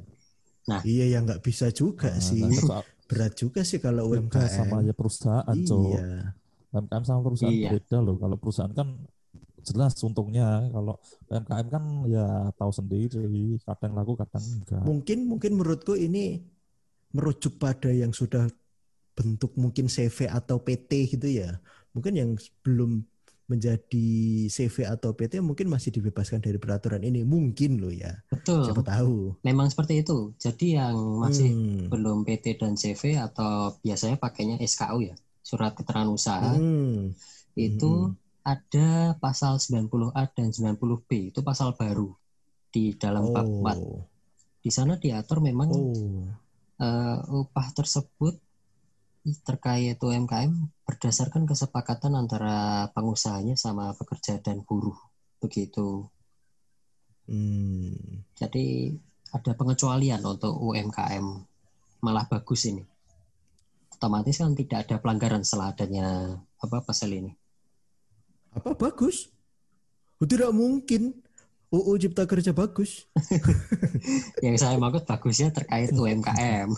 [0.82, 2.42] Iya ya nggak bisa juga Nah, sih.
[2.42, 4.50] nah, Berat juga sih kalau UMKM UMKM.
[4.52, 5.94] sama aja perusahaan, Cok.
[6.76, 7.70] UMKM sama perusahaan Iya.
[7.72, 8.20] beda loh.
[8.20, 8.88] Kalau perusahaan kan
[9.64, 10.68] jelas untungnya.
[10.68, 10.94] Kalau
[11.26, 13.24] UMKM kan ya tahu sendiri,
[13.64, 14.82] kadang laku kadang enggak.
[14.84, 16.44] Mungkin mungkin menurutku ini
[17.10, 18.46] merujuk pada yang sudah
[19.16, 21.56] bentuk mungkin CV atau PT gitu ya.
[21.96, 23.00] Mungkin yang belum
[23.46, 24.08] menjadi
[24.46, 27.22] CV atau PT mungkin masih dibebaskan dari peraturan ini.
[27.22, 28.10] Mungkin loh ya.
[28.28, 28.66] Betul.
[28.66, 29.38] Siapa tahu.
[29.40, 30.34] Memang seperti itu.
[30.36, 31.86] Jadi yang masih Hmm.
[31.88, 37.14] belum PT dan CV atau biasanya pakainya SKU ya, surat keterangan usaha, Hmm.
[37.54, 38.18] itu Hmm.
[38.42, 42.10] ada pasal 90A dan 90B, itu pasal baru
[42.74, 43.78] di dalam bab 4.
[43.78, 44.02] Oh.
[44.58, 46.26] Di sana diatur memang Oh.
[46.76, 48.36] eh, upah tersebut
[49.46, 50.52] terkait UMKM
[50.86, 54.94] berdasarkan kesepakatan antara pengusahanya sama pekerja dan buruh.
[55.42, 56.06] Begitu.
[57.26, 58.22] Hmm.
[58.38, 58.94] Jadi
[59.34, 61.26] ada pengecualian untuk UMKM.
[62.06, 62.84] Malah bagus ini.
[63.96, 66.06] Otomatis kan tidak ada pelanggaran setelah adanya
[66.60, 67.32] apa pasal ini.
[68.52, 69.32] Apa bagus?
[70.18, 71.24] Tidak mungkin.
[71.66, 73.10] UU Cipta Kerja bagus.
[74.44, 76.70] Yang saya maksud bagusnya terkait UMKM.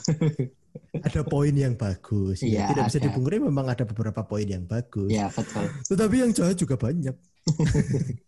[1.07, 2.41] Ada poin yang bagus.
[2.41, 3.07] Ya, Iya, tidak bisa ada.
[3.11, 5.11] dipungkiri memang ada beberapa poin yang bagus.
[5.11, 5.69] ya betul.
[5.85, 7.13] Tetapi yang jahat juga banyak.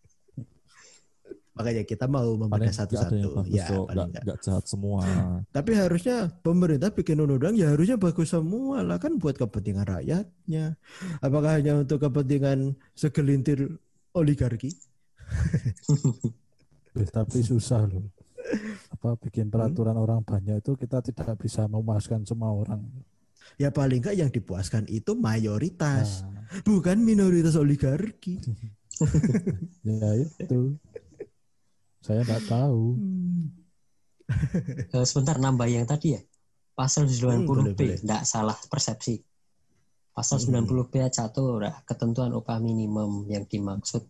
[1.61, 3.45] Makanya kita mau membedah satu-satu.
[3.47, 5.05] Ya, Nggak, nggak jahat semua.
[5.57, 10.75] Tapi harusnya pemerintah bikin undang-undang ya harusnya bagus semua lah kan buat kepentingan rakyatnya.
[11.21, 13.77] Apakah hanya untuk kepentingan segelintir
[14.17, 14.73] oligarki?
[16.91, 18.03] Eh, tapi susah loh.
[18.99, 20.03] Apa bikin peraturan Hmm?
[20.03, 22.83] orang banyak itu kita tidak bisa memuaskan semua orang.
[23.55, 28.43] Ya paling nggak yang dipuaskan itu mayoritas, Nah, bukan minoritas oligarki.
[29.87, 30.75] ya itu.
[32.01, 32.83] Saya nggak tahu.
[34.91, 36.21] Eh, sebentar nambah yang tadi ya.
[36.73, 37.99] Pasal Hmm, boleh, 90B, boleh.
[38.01, 39.21] tidak salah persepsi.
[40.11, 40.65] Pasal Hmm.
[40.65, 44.07] 90B ayat 1, nah, ketentuan upah minimum yang dimaksud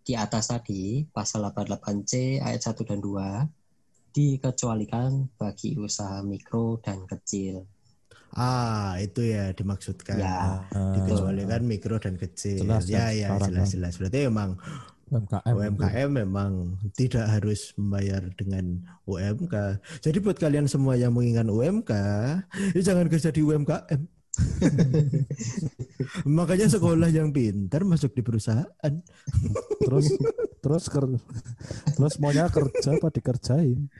[0.00, 3.48] di atas tadi, pasal 88C ayat 1 dan 2,
[4.10, 7.62] dikecualikan bagi usaha mikro dan kecil.
[8.30, 10.18] Ah, itu ya dimaksudkan.
[10.18, 12.62] Ya, Nah, Dikecualikan mikro dan kecil.
[12.62, 13.94] Jelas ya, ya, jelas, jelas.
[13.98, 14.54] Berarti emang
[15.10, 15.54] UMKM.
[15.58, 18.78] UMKM memang tidak harus membayar dengan
[19.10, 19.82] UMK.
[20.06, 21.92] Jadi buat kalian semua yang menginginkan UMK,
[22.78, 24.00] ya jangan kerja di UMKM.
[26.38, 28.94] Makanya sekolah yang pintar masuk di perusahaan.
[29.82, 30.14] Terus
[30.62, 31.10] terus ker,
[31.98, 33.90] terus maunya kerja apa dikerjain?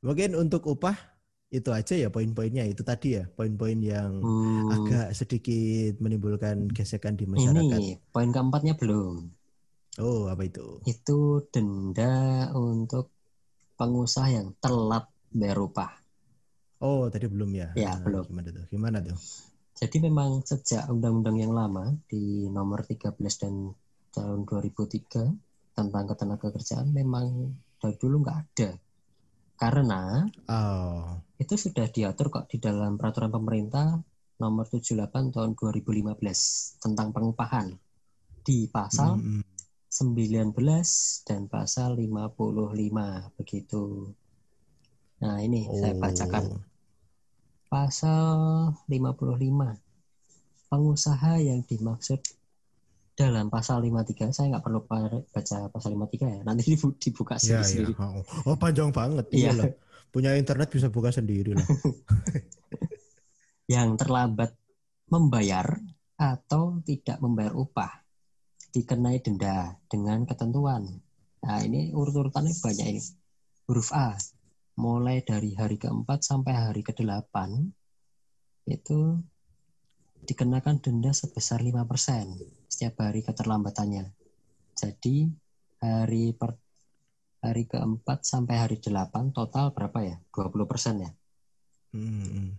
[0.00, 1.11] Mungkin untuk upah
[1.56, 7.24] itu aja ya poin-poinnya itu tadi ya poin-poin yang Hmm, agak sedikit menimbulkan gesekan di
[7.34, 7.82] masyarakat.
[7.82, 9.14] ini poin keempatnya belum.
[9.98, 10.60] Oh apa itu?
[10.92, 11.18] Itu
[11.52, 12.12] denda
[12.66, 13.04] untuk
[13.78, 15.04] pengusaha yang telat
[15.38, 15.92] bayar upah.
[16.86, 17.68] Oh tadi belum ya?
[17.74, 18.26] Ya, Ah, belum.
[18.28, 18.64] Gimana tuh?
[18.72, 19.16] Gimana tuh?
[19.80, 22.22] Jadi memang sejak undang-undang yang lama di
[22.56, 23.54] nomor 13 dan
[24.16, 25.24] tahun 2003
[25.76, 27.26] tentang ketenagakerjaan memang
[27.80, 28.68] dari dulu nggak ada.
[29.60, 30.00] Karena
[30.48, 33.98] Oh, itu sudah diatur kok di dalam peraturan pemerintah
[34.38, 36.14] nomor 78 tahun 2015
[36.78, 37.74] tentang pengupahan
[38.42, 39.44] di pasal mm, mm.
[39.92, 40.56] 19
[41.28, 44.08] dan pasal 55 begitu.
[45.20, 46.60] Nah, ini saya bacakan Oh.
[47.68, 48.36] pasal
[48.88, 49.78] 55
[50.68, 52.20] pengusaha yang dimaksud
[53.12, 57.64] dalam pasal 53 saya nggak perlu baca pasal 53 ya nanti dibu- dibuka Ya, ya.
[57.64, 59.28] sendiri Oh, oh, panjang banget.
[59.28, 59.52] Iya.
[60.12, 61.66] Punya internet bisa buka sendiri lah.
[63.74, 64.52] yang terlambat
[65.08, 65.80] membayar
[66.20, 68.04] atau tidak membayar upah
[68.72, 71.00] dikenai denda dengan ketentuan
[71.42, 73.00] nah ini urut-urutannya banyak ini
[73.66, 74.14] huruf A
[74.78, 77.34] mulai dari hari keempat sampai hari ke-8
[78.70, 79.18] itu
[80.22, 84.06] dikenakan denda sebesar 5% setiap hari keterlambatannya.
[84.78, 85.26] Jadi
[85.82, 86.61] hari per
[87.42, 90.16] hari keempat sampai hari 8 total berapa ya?
[90.30, 91.10] 20% ya.
[91.92, 92.50] Mm, mm.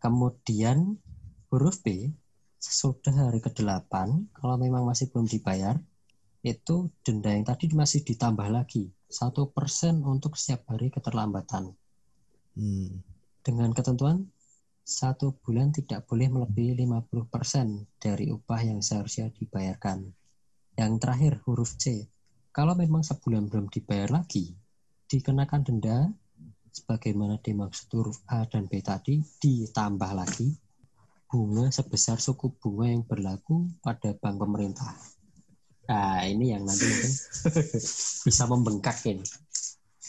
[0.00, 0.96] Kemudian
[1.52, 2.08] huruf B
[2.56, 3.92] sesudah hari ke-8
[4.32, 5.76] kalau memang masih belum dibayar
[6.40, 11.76] itu denda yang tadi masih ditambah lagi satu persen untuk setiap hari keterlambatan
[12.60, 13.00] Hmm.
[13.46, 14.26] dengan ketentuan
[14.82, 20.10] satu bulan tidak boleh melebihi 50% dari upah yang seharusnya dibayarkan.
[20.74, 22.10] Yang terakhir huruf C.
[22.50, 24.50] Kalau memang sebulan belum dibayar lagi,
[25.06, 26.10] dikenakan denda
[26.74, 30.50] sebagaimana dimaksud huruf A dan B tadi ditambah lagi
[31.30, 34.90] bunga sebesar suku bunga yang berlaku pada bank pemerintah.
[35.86, 37.12] Nah, ini yang nanti mungkin
[38.26, 39.22] bisa membengkak ini.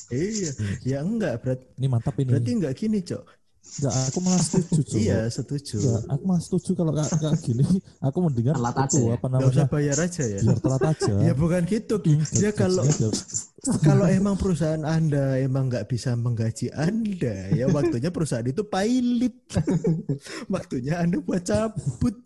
[0.10, 0.51] Iya,
[0.82, 2.30] ya enggak berarti Ini mantap ini.
[2.34, 3.40] berarti enggak gini, Cok.
[3.62, 4.80] Enggak, aku malah setuju.
[4.84, 5.00] Cuk.
[5.00, 5.78] Iya, setuju.
[5.80, 7.63] Enggak, aku malah setuju kalau kayak, gini.
[8.10, 9.13] Aku mendengar Telat aja ya?
[9.15, 9.65] apa Enggak usah namanya?
[9.71, 10.39] bayar aja ya.
[10.43, 11.13] Biar telat aja.
[11.24, 12.13] Ya bukan gitu, Ki.
[12.19, 12.84] Hmm, Ya kalau
[13.88, 19.36] kalau emang perusahaan Anda emang nggak bisa menggaji Anda, ya waktunya perusahaan itu pilot.
[20.52, 22.17] waktunya Anda buat cabut.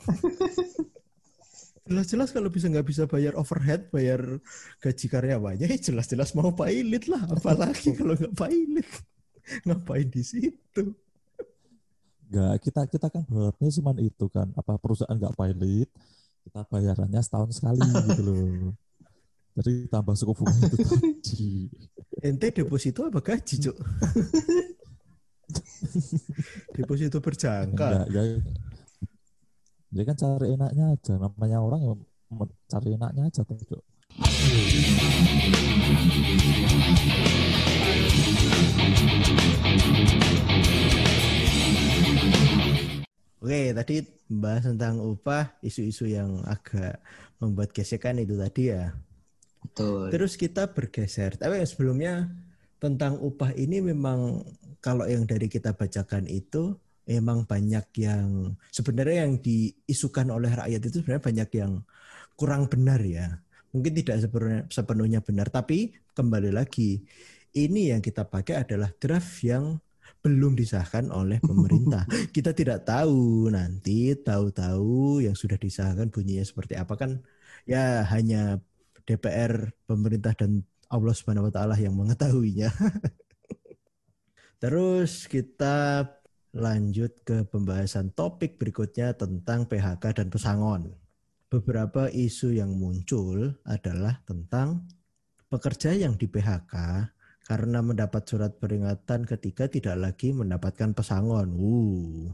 [1.85, 4.41] Jelas-jelas kalau bisa nggak bisa bayar overhead, bayar
[4.81, 7.21] gaji karyawannya, ya jelas-jelas mau pilot lah.
[7.29, 8.87] Apalagi kalau nggak pilot,
[9.69, 10.83] ngapain di situ?
[12.35, 14.51] Enggak, kita kita kan berharapnya cuma itu kan.
[14.59, 15.87] Apa perusahaan nggak pilot,
[16.43, 18.75] kita bayarannya setahun sekali gitu loh.
[19.55, 21.71] Jadi tambah suku bunga itu tadi.
[22.19, 23.77] Ente deposito apa gaji, Cuk?
[26.75, 28.03] deposito berjangka.
[28.03, 28.43] Enggak, ya.
[29.95, 31.15] Ya kan cari enaknya aja.
[31.15, 31.95] Namanya orang ya
[32.35, 33.47] men- cari enaknya aja.
[33.47, 33.79] Cuk.
[43.45, 46.97] Oke, tadi membahas tentang upah, isu-isu yang agak
[47.37, 48.89] membuat gesekan itu tadi ya.
[49.61, 50.09] Betul.
[50.09, 51.37] Terus kita bergeser.
[51.37, 52.13] Tapi yang sebelumnya
[52.81, 54.41] tentang upah ini memang
[54.81, 56.73] kalau yang dari kita bacakan itu
[57.05, 61.71] memang banyak yang sebenarnya yang diisukan oleh rakyat itu sebenarnya banyak yang
[62.33, 63.29] kurang benar ya.
[63.77, 67.05] Mungkin tidak sepenuhnya, sepenuhnya benar, tapi kembali lagi
[67.53, 69.77] ini yang kita pakai adalah draft yang
[70.25, 72.09] belum disahkan oleh pemerintah.
[72.35, 77.21] kita tidak tahu nanti tahu-tahu yang sudah disahkan bunyinya seperti apa kan
[77.69, 78.57] ya hanya
[79.05, 82.73] DPR, pemerintah dan Allah Subhanahu wa taala yang mengetahuinya.
[84.65, 86.09] Terus kita
[86.57, 90.89] lanjut ke pembahasan topik berikutnya tentang PHK dan pesangon.
[91.53, 94.89] Beberapa isu yang muncul adalah tentang
[95.53, 96.73] pekerja yang di PHK
[97.45, 101.53] karena mendapat surat peringatan ketika tidak lagi mendapatkan pesangon.
[101.53, 102.33] Uh.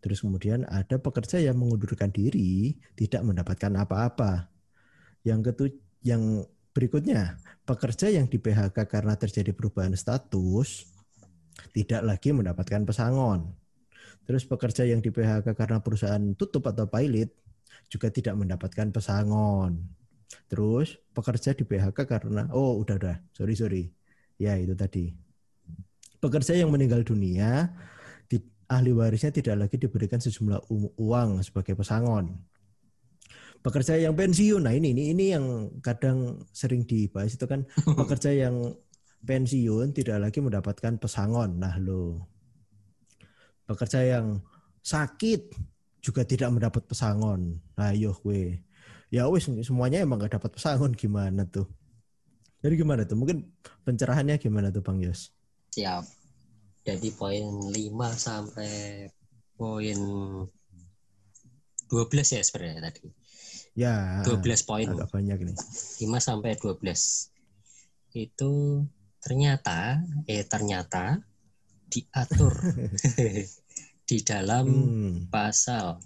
[0.00, 4.48] Terus kemudian ada pekerja yang mengundurkan diri tidak mendapatkan apa-apa.
[5.20, 5.68] Yang
[6.00, 7.36] yang berikutnya,
[7.68, 10.88] pekerja yang di PHK karena terjadi perubahan status
[11.76, 13.52] tidak lagi mendapatkan pesangon.
[14.24, 17.28] Terus pekerja yang di PHK karena perusahaan tutup atau pilot
[17.92, 19.76] juga tidak mendapatkan pesangon.
[20.48, 23.97] Terus pekerja di PHK karena oh udah udah sorry sorry
[24.38, 25.12] ya itu tadi.
[26.18, 27.70] Pekerja yang meninggal dunia
[28.26, 28.38] di,
[28.70, 32.38] ahli warisnya tidak lagi diberikan sejumlah uang sebagai pesangon.
[33.58, 35.44] Pekerja yang pensiun nah ini ini ini yang
[35.82, 37.66] kadang sering dibahas itu kan
[37.98, 38.74] pekerja yang
[39.26, 41.58] pensiun tidak lagi mendapatkan pesangon.
[41.58, 42.22] Nah lo
[43.66, 44.40] pekerja yang
[44.80, 45.52] sakit
[45.98, 47.58] juga tidak mendapat pesangon.
[47.74, 48.62] Nah yo gue
[49.10, 51.66] ya wis semuanya emang gak dapat pesangon gimana tuh
[52.58, 53.46] jadi gimana tuh mungkin
[53.86, 55.34] pencerahannya gimana tuh bang Yos
[55.78, 56.04] Siap.
[56.82, 57.76] Jadi poin 5
[58.16, 59.06] sampai
[59.54, 59.98] poin
[61.86, 63.06] 12 ya sebenarnya tadi.
[63.78, 64.90] ya 12 poin.
[64.90, 66.82] agak banyak nih 5 sampai 12.
[68.16, 68.82] Itu
[69.22, 71.22] ternyata eh ternyata
[71.86, 72.54] diatur
[74.08, 75.30] di dalam hmm.
[75.30, 76.00] pasal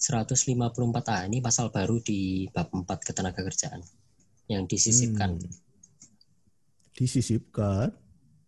[0.00, 3.82] 154A ini pasal baru di bab 4 ketenagakerjaan
[4.50, 5.38] yang disisipkan.
[5.38, 5.54] Hmm.
[6.92, 7.94] disisipkan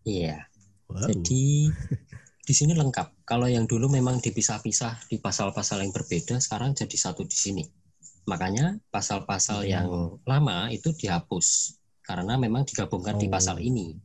[0.03, 0.45] Iya.
[0.91, 1.07] wow.
[1.07, 1.71] Jadi
[2.47, 3.23] di sini lengkap.
[3.23, 7.63] Kalau yang dulu memang dipisah-pisah di pasal-pasal yang berbeda, sekarang jadi satu di sini.
[8.27, 9.71] Makanya pasal-pasal Hmm.
[9.71, 9.87] yang
[10.27, 13.33] lama itu dihapus karena memang digabungkan di Oh.
[13.33, 13.95] pasal ini.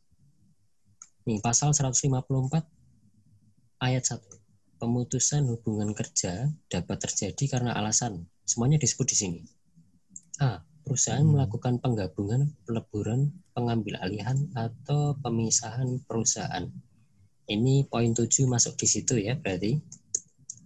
[1.26, 2.64] Nih, pasal 154
[3.82, 4.38] ayat 1.
[4.78, 8.22] Pemutusan hubungan kerja dapat terjadi karena alasan.
[8.46, 9.40] Semuanya disebut di sini.
[10.38, 10.62] A.
[10.88, 11.36] Perusahaan Hmm.
[11.36, 16.64] melakukan penggabungan, peleburan, pengambil alihan, atau pemisahan perusahaan.
[17.44, 19.76] Ini poin 7 masuk di situ ya berarti.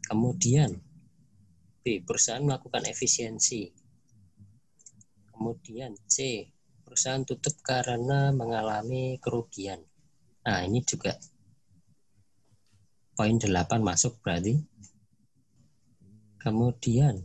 [0.06, 0.78] Kemudian
[1.82, 1.98] B.
[2.06, 3.66] Perusahaan melakukan efisiensi.
[5.34, 6.46] Kemudian C.
[6.86, 9.82] Perusahaan tutup karena mengalami kerugian.
[10.46, 11.18] Nah ini juga
[13.18, 14.54] poin 8 masuk berarti.
[16.38, 17.18] Kemudian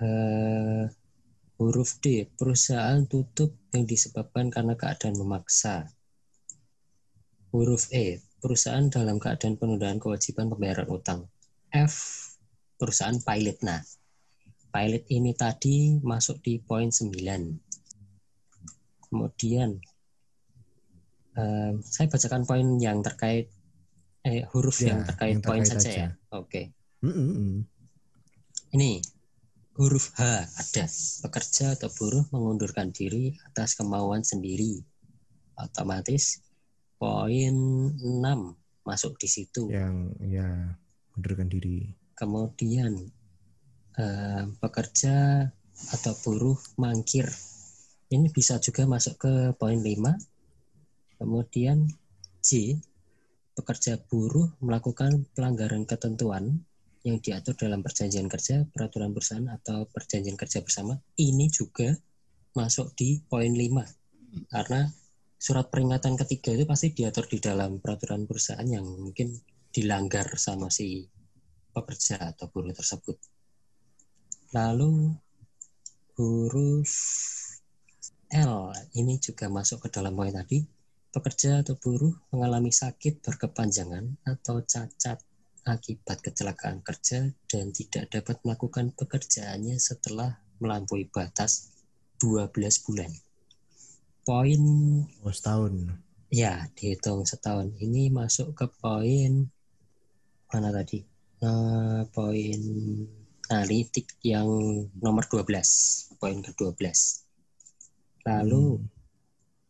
[0.00, 0.84] eh,
[1.58, 2.30] huruf D.
[2.38, 5.90] Perusahaan tutup yang disebabkan karena keadaan memaksa.
[7.50, 8.22] Huruf E.
[8.38, 11.26] Perusahaan dalam keadaan penundaan kewajiban pembayaran utang.
[11.74, 11.94] F.
[12.78, 13.58] Perusahaan pilot.
[13.66, 13.82] Nah,
[14.70, 17.18] pilot ini tadi masuk di poin 9.
[19.10, 19.82] Kemudian
[21.34, 23.50] eh, saya bacakan poin yang terkait
[24.22, 25.98] eh huruf Ya, yang terkait yang poin terkait saja aja.
[26.06, 26.08] ya.
[26.38, 26.70] Oke.
[27.02, 27.56] Mm, mm, mm.
[28.78, 28.90] Ini
[29.78, 30.22] huruf H
[30.58, 30.84] ada.
[31.22, 34.82] Pekerja atau buruh mengundurkan diri atas kemauan sendiri.
[35.54, 36.42] Otomatis
[36.98, 37.54] poin
[37.94, 38.02] 6
[38.82, 39.70] masuk di situ.
[39.70, 40.74] Yang ya
[41.14, 41.94] mundurkan diri.
[42.18, 42.98] Kemudian
[43.94, 45.46] eh, pekerja
[45.94, 47.30] atau buruh mangkir.
[48.10, 51.22] Ini bisa juga masuk ke poin 5.
[51.22, 51.86] Kemudian
[52.42, 52.82] J,
[53.54, 56.66] pekerja buruh melakukan pelanggaran ketentuan
[57.08, 61.00] yang diatur dalam perjanjian kerja, peraturan perusahaan atau perjanjian kerja bersama.
[61.16, 61.96] Ini juga
[62.52, 64.52] masuk di poin 5.
[64.52, 64.84] Karena
[65.40, 69.32] surat peringatan ketiga itu pasti diatur di dalam peraturan perusahaan yang mungkin
[69.72, 71.08] dilanggar sama si
[71.72, 73.16] pekerja atau buruh tersebut.
[74.52, 75.14] Lalu
[76.18, 76.92] huruf
[78.28, 80.60] L ini juga masuk ke dalam poin tadi.
[81.08, 85.16] Pekerja atau buruh mengalami sakit berkepanjangan atau cacat
[85.68, 91.70] akibat kecelakaan kerja dan tidak dapat melakukan pekerjaannya setelah melampaui batas
[92.18, 92.56] 12
[92.88, 93.12] bulan.
[94.24, 94.62] Poin
[95.24, 95.92] Oh setahun.
[96.28, 97.72] ya dihitung setahun.
[97.80, 99.48] Ini masuk ke poin
[100.48, 101.04] mana tadi?
[101.40, 102.60] Nah, poin
[103.48, 104.48] analitik yang
[104.98, 106.84] nomor 12, poin ke-12.
[108.26, 108.88] Lalu Hmm.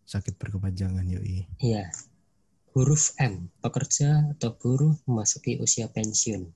[0.03, 1.45] sakit berkepanjangan yoi.
[1.61, 1.85] ya
[2.79, 6.47] huruf M, pekerja atau buruh memasuki usia pensiun.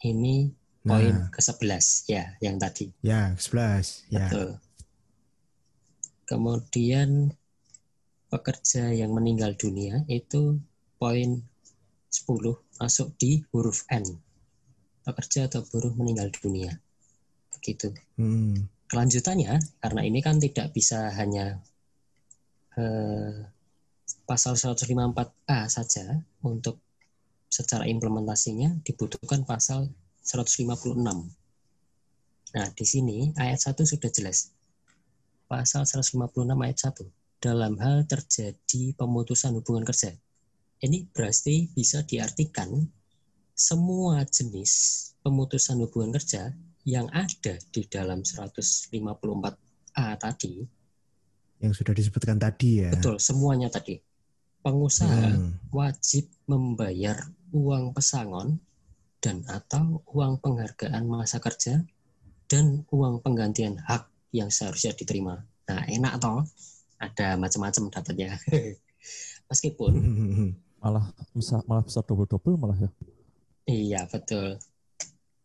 [0.00, 0.48] Ini
[0.80, 2.88] poin Nah, ke-11 ya, yang tadi.
[3.04, 4.32] ya 11 ya.
[4.32, 4.50] Betul.
[6.24, 7.36] Kemudian
[8.32, 10.56] pekerja yang meninggal dunia itu
[10.96, 11.44] poin
[12.08, 14.08] 10 masuk di huruf N.
[15.04, 16.80] Pekerja atau buruh meninggal dunia.
[17.52, 17.92] Begitu.
[18.16, 18.72] Hmm.
[18.88, 21.60] Kelanjutannya, karena ini kan tidak bisa hanya
[22.80, 23.52] eh,
[24.32, 26.80] pasal 154A saja untuk
[27.52, 29.92] secara implementasinya dibutuhkan pasal
[30.24, 30.96] 156.
[32.56, 34.56] Nah, di sini ayat 1 sudah jelas.
[35.44, 37.12] Pasal 156 ayat 1.
[37.44, 40.16] Dalam hal terjadi pemutusan hubungan kerja.
[40.80, 42.88] Ini berarti bisa diartikan
[43.52, 44.72] semua jenis
[45.20, 46.56] pemutusan hubungan kerja
[46.88, 50.64] yang ada di dalam 154A tadi,
[51.60, 52.96] Yang sudah disebutkan tadi ya.
[52.96, 54.00] betul semuanya tadi.
[54.62, 55.58] Pengusaha Hmm.
[55.74, 57.18] wajib membayar
[57.50, 58.62] uang pesangon
[59.18, 61.82] dan atau uang penghargaan masa kerja
[62.46, 65.42] dan uang penggantian hak yang seharusnya diterima.
[65.66, 66.46] Nah, enak toh?
[67.02, 68.38] Ada macam-macam dapatnya.
[69.50, 69.92] Meskipun
[70.82, 72.90] Malah bisa malah bisa double double malah ya.
[73.66, 74.58] iya betul.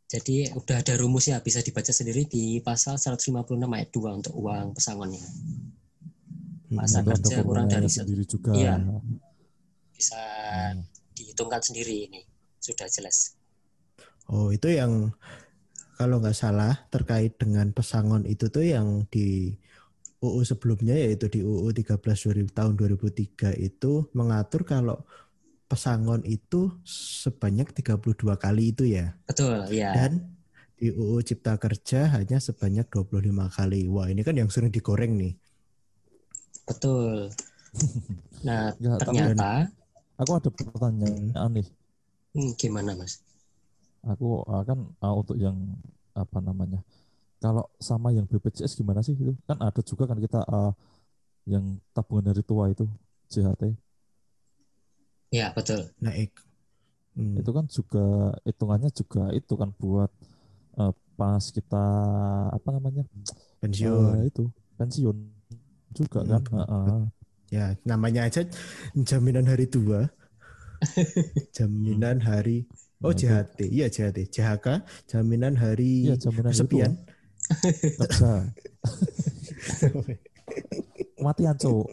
[0.10, 3.30] Jadi udah ada rumusnya bisa dibaca sendiri di pasal 156
[3.70, 5.22] ayat 2 untuk uang pesangonnya.
[6.68, 8.52] Masa Itu ada kerja kurang dari sendiri juga.
[8.52, 8.76] Iya.
[9.96, 10.84] Bisa Hmm.
[11.16, 12.22] dihitungkan sendiri ini.
[12.60, 13.34] Sudah jelas.
[14.28, 15.16] Oh itu yang
[15.96, 19.56] kalau nggak salah terkait dengan pesangon itu tuh yang di
[20.20, 21.98] UU sebelumnya yaitu di UU 13
[22.28, 25.06] 2000 tahun 2003 itu mengatur kalau
[25.68, 29.16] pesangon itu sebanyak 32 kali itu ya.
[29.28, 29.94] Betul, ya.
[29.94, 30.38] Dan
[30.78, 33.90] di UU Cipta Kerja hanya sebanyak 25 kali.
[33.90, 35.34] Wah, ini kan yang sering digoreng nih.
[36.68, 37.32] Betul.
[38.46, 39.66] Nah, tapi ternyata
[40.14, 41.68] aku ada pertanyaan nih.
[42.38, 43.18] hmm, gimana, Mas?
[44.06, 45.58] Aku ah, kan ah, untuk yang
[46.14, 46.86] apa namanya?
[47.42, 49.34] Kalau sama yang BPJS gimana sih itu?
[49.50, 50.70] Kan ada juga kan kita ah,
[51.50, 52.86] yang tabungan dari tua itu
[53.34, 53.74] JHT.
[55.34, 55.90] Ya, betul.
[55.98, 56.32] Naik.
[57.18, 57.42] Hmm.
[57.42, 60.14] Itu kan juga hitungannya juga itu kan buat
[60.78, 61.86] eh, pas kita
[62.54, 63.02] apa namanya?
[63.60, 64.22] pensiun.
[64.22, 64.46] Eh, itu
[64.78, 65.37] pensiun
[65.92, 66.30] juga Hmm.
[66.30, 66.42] kan.
[66.52, 67.02] Heeh.
[67.48, 68.44] Ya, namanya aja
[68.94, 70.08] jaminan hari tua.
[71.56, 72.68] jaminan hari
[72.98, 73.14] Oh.
[73.14, 73.70] JHT.
[73.70, 74.26] Iya, JHT.
[74.34, 76.50] JHK, jaminan hari Iya, jaminan.
[76.50, 76.90] Kerja.
[81.18, 81.86] Kematian, Cuk.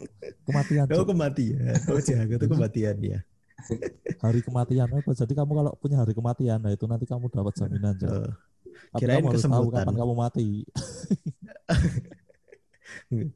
[0.45, 1.07] Kematian, Oh, Cuk.
[1.13, 1.77] kematian.
[1.89, 3.19] Oh, JHK itu kematian ya.
[4.17, 5.09] Hari kematian apa?
[5.13, 7.95] Jadi kamu kalau punya hari kematian, nah itu nanti kamu dapat jaminan.
[8.05, 8.29] Oh,
[8.93, 10.49] Tapi kirain kamu harus tahu kapan kamu mati.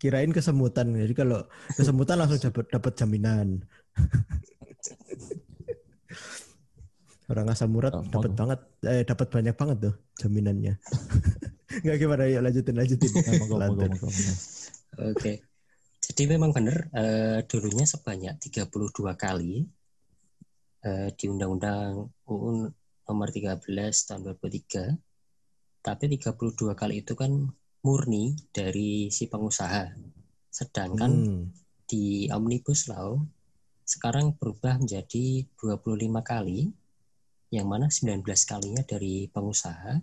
[0.01, 0.93] Kirain kesemutan.
[0.95, 1.45] Jadi kalau
[1.77, 3.61] kesemutan langsung dapat dapat jaminan.
[7.29, 8.59] Orang asam urat Oh, dapat banget
[8.89, 10.73] eh dapat banyak banget tuh jaminannya.
[11.85, 13.11] Enggak gimana yuk lanjutin lanjutin.
[15.13, 15.45] Oke.
[16.09, 19.61] Jadi memang benar eh, dulunya sebanyak 32 kali
[20.81, 22.73] eh, di Undang-Undang UU
[23.05, 23.61] nomor 13
[24.09, 25.85] tahun 2003.
[25.85, 27.45] Tapi 32 kali itu kan
[27.83, 29.91] murni dari si pengusaha.
[30.49, 31.45] Sedangkan Hmm.
[31.89, 33.17] di Omnibus Law
[33.87, 36.69] sekarang berubah menjadi 25 kali
[37.49, 39.97] yang mana 19 kalinya dari pengusaha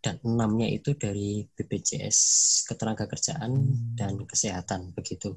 [0.00, 2.18] dan enamnya itu dari BPJS
[2.70, 3.52] ketenagakerjaan
[3.98, 5.36] dan kesehatan begitu.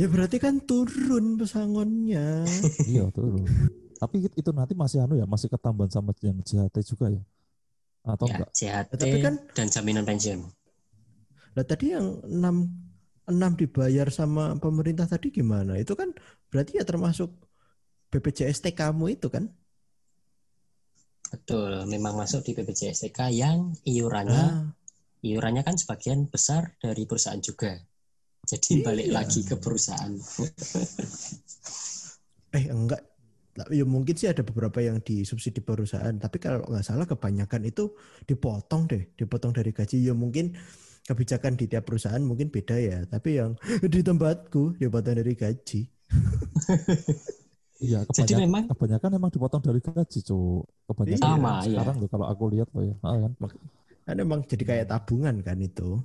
[0.00, 2.48] Ya berarti kan turun pesangonnya.
[2.88, 3.44] iya turun.
[4.00, 7.22] Tapi itu nanti masih anu ya, masih ketambahan sama yang JHT juga ya?
[8.02, 8.50] Atau ya, enggak?
[8.54, 10.40] JHT Tapi kan- dan jaminan pensiun.
[11.54, 12.56] Lah tadi yang 6
[13.28, 15.78] enam dibayar sama pemerintah tadi gimana?
[15.78, 16.10] Itu kan
[16.50, 17.30] berarti ya termasuk
[18.10, 19.46] BPJS kamu itu kan?
[21.32, 24.68] Betul, memang masuk di BPJS TK yang iurannya Ah,
[25.24, 27.72] iurannya kan sebagian besar dari perusahaan juga.
[28.42, 29.14] Jadi balik Iya.
[29.22, 30.12] lagi ke perusahaan.
[32.52, 33.00] eh enggak.
[33.52, 37.92] Lah, Ya mungkin sih ada beberapa yang disubsidi perusahaan, tapi kalau nggak salah kebanyakan itu
[38.24, 40.00] dipotong deh, dipotong dari gaji.
[40.08, 40.56] Ya mungkin
[41.04, 43.52] kebijakan di tiap perusahaan mungkin beda ya, tapi yang
[43.92, 45.80] di tempatku dipotong dari gaji.
[47.82, 50.64] Iya, Jadi kebanyakan, memang kebanyakan emang dipotong dari gaji, Cuk.
[50.88, 51.76] Kebanyakan Sama, iya.
[51.76, 52.96] sekarang tuh kalau aku lihat loh ya.
[53.04, 53.32] Ah, kan.
[54.02, 56.00] Kan emang jadi kayak tabungan kan itu.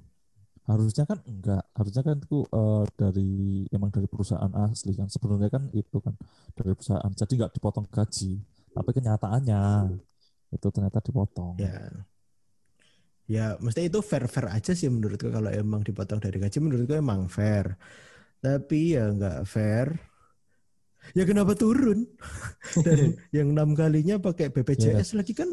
[0.68, 3.32] Harusnya kan enggak, harusnya kan itu eh, dari
[3.72, 5.08] emang dari perusahaan asli kan.
[5.08, 6.14] Sebenarnya kan itu kan
[6.54, 7.12] dari perusahaan.
[7.16, 8.44] Jadi enggak dipotong gaji,
[8.76, 9.64] tapi kenyataannya
[10.52, 11.56] itu ternyata dipotong.
[11.60, 11.88] Ya.
[13.28, 17.76] Ya, mesti itu fair-fair aja sih menurutku kalau emang dipotong dari gaji menurutku emang fair.
[18.40, 20.00] Tapi ya nggak fair.
[21.12, 22.08] Ya kenapa turun?
[22.86, 25.48] Dan yang enam kalinya pakai BPJS lagi kan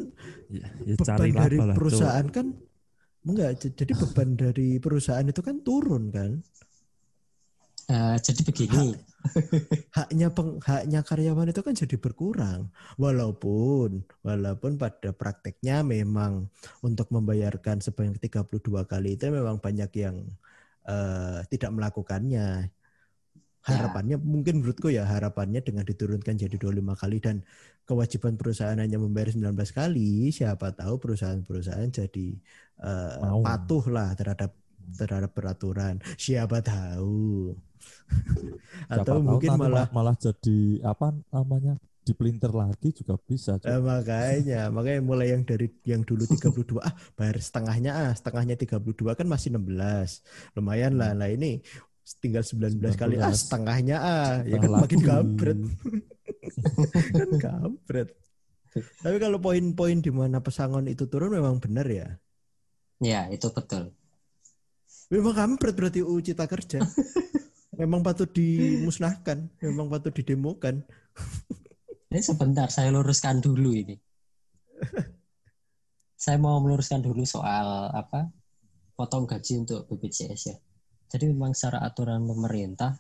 [0.51, 2.59] Ya, ya beban dari perusahaan kan
[3.25, 6.31] enggak jadi beban dari perusahaan itu kan turun kan.
[7.93, 8.97] eh, jadi begini,
[9.97, 12.69] Haknya peng, haknya karyawan itu kan jadi berkurang.
[13.01, 16.53] Walaupun walaupun pada prakteknya memang
[16.85, 20.17] untuk membayarkan sebanyak 32 kali itu memang banyak yang
[20.85, 22.69] eh, tidak melakukannya.
[23.65, 27.41] Harapannya mungkin menurutku ya harapannya dengan diturunkan jadi 25 kali dan
[27.89, 32.29] kewajiban perusahaan hanya membayar 19 kali, siapa tahu perusahaan-perusahaan jadi
[33.25, 33.41] Mau.
[33.41, 34.53] patuh lah terhadap
[35.01, 35.97] terhadap peraturan.
[36.21, 37.57] Siapa tahu.
[38.85, 41.77] Siapa Atau tahu mungkin malah ma- malah jadi apa namanya?
[42.05, 43.57] dipelintir lagi juga bisa.
[43.65, 49.17] Eh, makanya, makanya mulai yang dari yang dulu 32 ah bayar setengahnya ah, setengahnya 32
[49.17, 50.21] kan masih 16.
[50.53, 51.17] Lumayan lah.
[51.17, 51.65] Lah ini
[52.21, 53.41] tinggal 19, kali ah 19.
[53.41, 54.33] setengahnya ah.
[54.45, 55.59] Ya kan makin kampret.
[57.17, 58.09] kan kampret.
[58.75, 62.09] Tapi kalau poin-poin di mana pesangon itu turun memang benar ya.
[62.99, 63.95] ya itu betul.
[65.09, 66.83] Memang kampret berarti UU Cipta Kerja.
[67.81, 70.83] memang patut dimusnahkan, memang patut didemokan.
[72.15, 73.99] Ini sebentar saya luruskan dulu ini.
[76.15, 78.31] saya mau meluruskan dulu soal apa
[78.95, 80.57] potong gaji untuk BPJS ya.
[81.15, 82.99] Jadi memang secara aturan pemerintah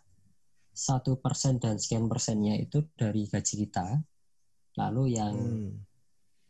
[0.70, 3.98] satu persen dan sekian persennya itu dari gaji kita.
[4.78, 5.82] Lalu yang Hmm.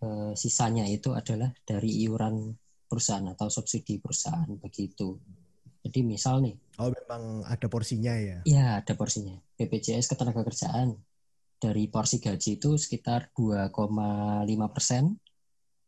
[0.04, 2.52] eh, sisanya itu adalah dari iuran
[2.84, 5.16] perusahaan atau subsidi perusahaan begitu.
[5.80, 8.44] Jadi misal nih, Oh memang ada porsinya ya.
[8.44, 9.40] ya ada porsinya.
[9.56, 11.00] BPJS ketenagakerjaan
[11.56, 15.16] dari porsi gaji itu sekitar 2,5 persen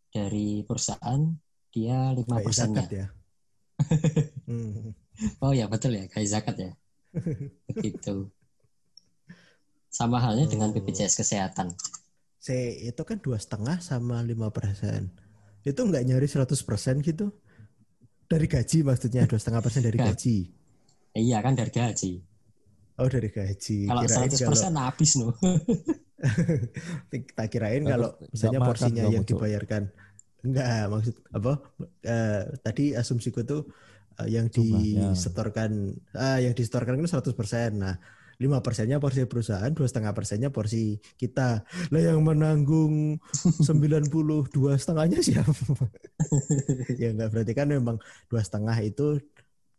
[0.09, 1.21] dari perusahaan
[1.69, 2.87] dia 5 Kayak persennya.
[2.89, 3.07] ya.
[4.49, 4.95] Hmm.
[5.41, 6.73] Oh ya betul ya kayak zakat ya.
[7.73, 8.29] Begitu.
[9.89, 10.75] Sama halnya dengan Oh.
[10.77, 11.73] BPJS kesehatan.
[12.41, 15.11] C itu kan dua setengah sama lima persen.
[15.67, 17.35] Itu nggak nyari 100 persen gitu?
[18.31, 20.37] Dari gaji maksudnya dua setengah persen dari gaji.
[21.17, 22.23] Iya kan dari gaji.
[23.03, 23.91] Oh dari gaji.
[23.91, 25.35] Kalau Kirain 100 kalau persen habis no.
[27.37, 29.93] tak kirain kalau misalnya makan porsinya yang dibayarkan
[30.41, 31.53] enggak maksud apa
[32.07, 33.69] eh, tadi asumsiku tuh
[34.23, 37.71] eh, yang disetorkan ah yang disetorkan kan 100 persen.
[37.81, 37.97] Nah
[38.37, 41.65] lima persennya porsi perusahaan, dua setengah persennya porsi kita.
[41.89, 43.17] Lah yang menanggung
[43.69, 45.89] 92 setengahnya siapa?
[47.01, 47.97] ya enggak berarti kan memang
[48.29, 49.21] dua setengah itu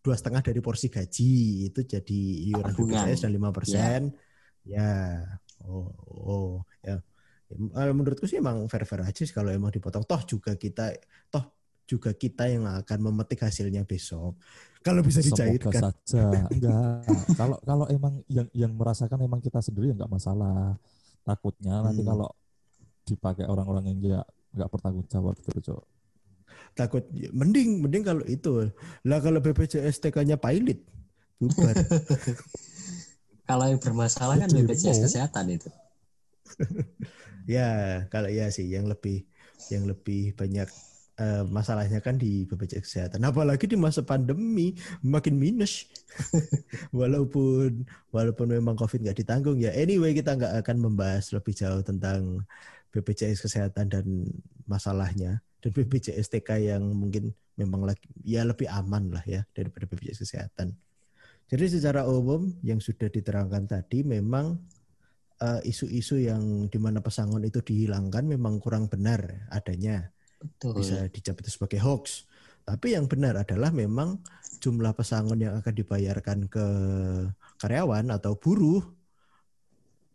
[0.02, 2.74] dua setengah dari porsi gaji itu jadi iuran.
[2.74, 4.16] BPJS dan lima persen.
[4.68, 5.24] Ya,
[5.64, 6.52] oh, oh,
[6.84, 7.00] ya.
[7.48, 10.04] Eh, Menurutku sih emang fair-fair aja sih kalau emang dipotong.
[10.04, 10.92] Toh juga kita,
[11.32, 11.57] toh
[11.88, 14.36] juga kita yang akan memetik hasilnya besok.
[14.84, 15.72] Kalau bisa Semoga dicairkan.
[15.74, 16.24] saja.
[16.52, 17.00] Enggak.
[17.36, 20.76] kalau kalau emang yang yang merasakan emang kita sendiri ya enggak masalah.
[21.24, 22.12] Takutnya nanti Hmm.
[22.12, 22.30] kalau
[23.04, 25.84] dipakai orang-orang yang enggak enggak bertanggung jawab gitu, Cok.
[26.76, 28.70] Takut ya, mending mending kalau itu.
[29.08, 30.80] Lah kalau BPJS TK-nya pilot
[31.40, 31.74] bubar.
[33.48, 34.52] Kalau yang bermasalah kan.
[34.52, 35.72] BPJS kesehatan itu.
[37.48, 39.24] ya, kalau ya sih yang lebih
[39.72, 40.68] yang lebih banyak
[41.18, 43.22] eh, masalahnya kan di BPJS kesehatan.
[43.26, 45.90] Apalagi di masa pandemi makin minus.
[46.98, 49.74] walaupun walaupun memang COVID nggak ditanggung ya.
[49.74, 52.46] Anyway kita nggak akan membahas lebih jauh tentang
[52.94, 54.06] BPJS kesehatan dan
[54.66, 60.24] masalahnya dan BPJS TK yang mungkin memang lagi ya lebih aman lah ya daripada BPJS
[60.24, 60.78] kesehatan.
[61.48, 64.60] Jadi secara umum yang sudah diterangkan tadi memang
[65.42, 70.80] eh, isu-isu yang di mana pesangon itu dihilangkan memang kurang benar adanya Betul.
[70.82, 72.30] bisa dicap itu sebagai hoax.
[72.68, 74.20] Tapi yang benar adalah memang
[74.60, 76.66] jumlah pesangon yang akan dibayarkan ke
[77.64, 78.84] karyawan atau buruh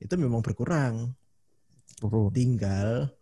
[0.02, 1.14] itu memang berkurang.
[2.02, 2.34] turun.
[2.34, 3.14] Tinggal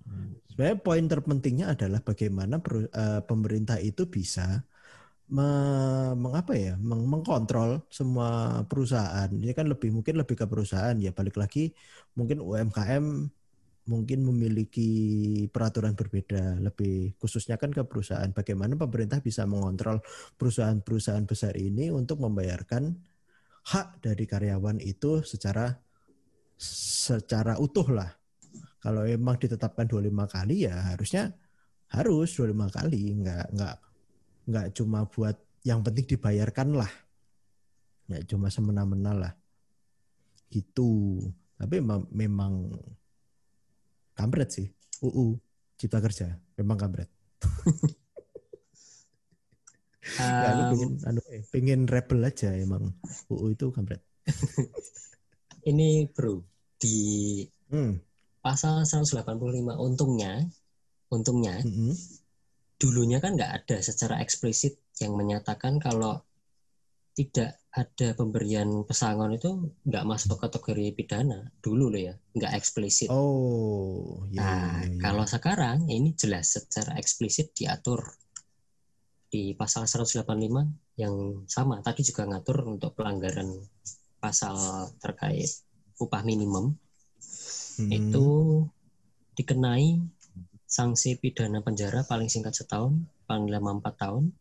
[0.49, 4.65] sebenarnya poin terpentingnya adalah bagaimana peru- eh, pemerintah itu bisa
[5.31, 9.29] me- mengapa ya meng- mengkontrol semua perusahaan.
[9.29, 11.71] Ini kan lebih mungkin lebih ke perusahaan ya balik lagi
[12.17, 13.05] mungkin UMKM
[13.91, 14.91] mungkin memiliki
[15.51, 18.31] peraturan berbeda lebih khususnya kan ke perusahaan.
[18.31, 19.99] Bagaimana pemerintah bisa mengontrol
[20.39, 22.95] perusahaan-perusahaan besar ini untuk membayarkan
[23.75, 25.75] hak dari karyawan itu secara
[26.55, 28.11] secara utuh lah.
[28.79, 31.35] Kalau memang ditetapkan 25 kali ya harusnya
[31.91, 33.03] harus 25 kali.
[33.19, 33.77] Nggak nggak
[34.47, 35.35] nggak cuma buat
[35.67, 36.93] yang penting dibayarkan lah.
[38.07, 39.33] Nggak cuma semena-mena lah.
[40.47, 41.19] Gitu.
[41.59, 41.83] Tapi
[42.15, 42.73] memang
[44.21, 44.69] kampret sih.
[45.01, 45.41] UU
[45.81, 46.37] Cipta Kerja.
[46.61, 47.09] Memang kampret.
[50.11, 52.91] Ya, Um, pengen, anu, eh, pengen rebel aja emang.
[53.31, 54.03] UU itu kampret.
[55.71, 56.41] Ini bro
[56.81, 58.01] di hmm.
[58.41, 59.29] pasal 185
[59.77, 60.41] untungnya
[61.13, 61.93] untungnya mm-mm.
[62.81, 66.25] dulunya kan nggak ada secara eksplisit yang menyatakan kalau
[67.15, 73.11] tidak ada pemberian pesangon itu nggak masuk kategori pidana dulu loh ya nggak eksplisit.
[73.11, 74.99] oh ya, nah ya, ya.
[74.99, 78.03] kalau sekarang ini jelas secara eksplisit diatur
[79.31, 80.27] di pasal 185
[80.99, 81.15] yang
[81.47, 83.47] sama tadi juga ngatur untuk pelanggaran
[84.19, 84.59] pasal
[84.99, 85.63] terkait
[86.03, 86.75] upah minimum
[87.81, 87.89] Hmm.
[87.89, 88.29] itu
[89.41, 89.97] dikenai
[90.69, 92.93] sanksi pidana penjara paling singkat setahun,
[93.25, 94.37] paling lama empat tahun,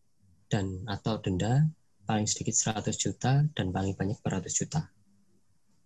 [0.51, 1.63] dan atau denda
[2.09, 4.81] paling sedikit 100 juta dan paling banyak 400 juta.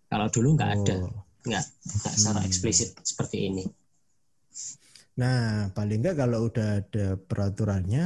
[0.08, 1.20] Kalau dulu nggak ada, Oh.
[1.44, 2.48] nggak nggak secara Hmm.
[2.48, 3.64] eksplisit seperti ini.
[5.20, 8.04] Nah, paling enggak kalau udah ada peraturannya,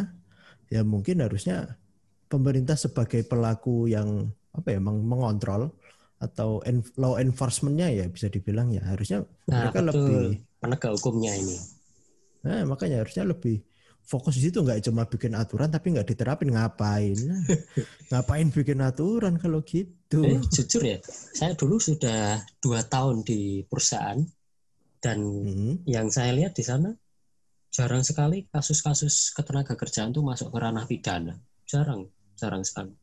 [0.66, 1.78] ya mungkin harusnya
[2.26, 5.70] pemerintah sebagai pelaku yang apa ya, meng- mengontrol
[6.18, 9.94] atau en- law enforcement-nya ya bisa dibilang ya harusnya Nah, mereka betul.
[9.94, 11.54] lebih, Penegak hukumnya ini.
[12.42, 13.62] nah makanya harusnya lebih
[14.08, 17.16] fokus di situ nggak cuma bikin aturan tapi nggak diterapin ngapain?
[17.28, 17.42] Nah,
[18.10, 20.24] ngapain bikin aturan kalau gitu?
[20.24, 20.98] Eh, jujur ya,
[21.36, 24.18] saya dulu sudah dua tahun di perusahaan
[25.04, 25.78] dan Hmm.
[25.84, 26.90] yang saya lihat di sana
[27.68, 31.36] jarang sekali kasus-kasus ketenaga kerjaan tuh masuk ke ranah pidana.
[31.68, 32.08] Jarang,
[32.40, 32.96] jarang sekali.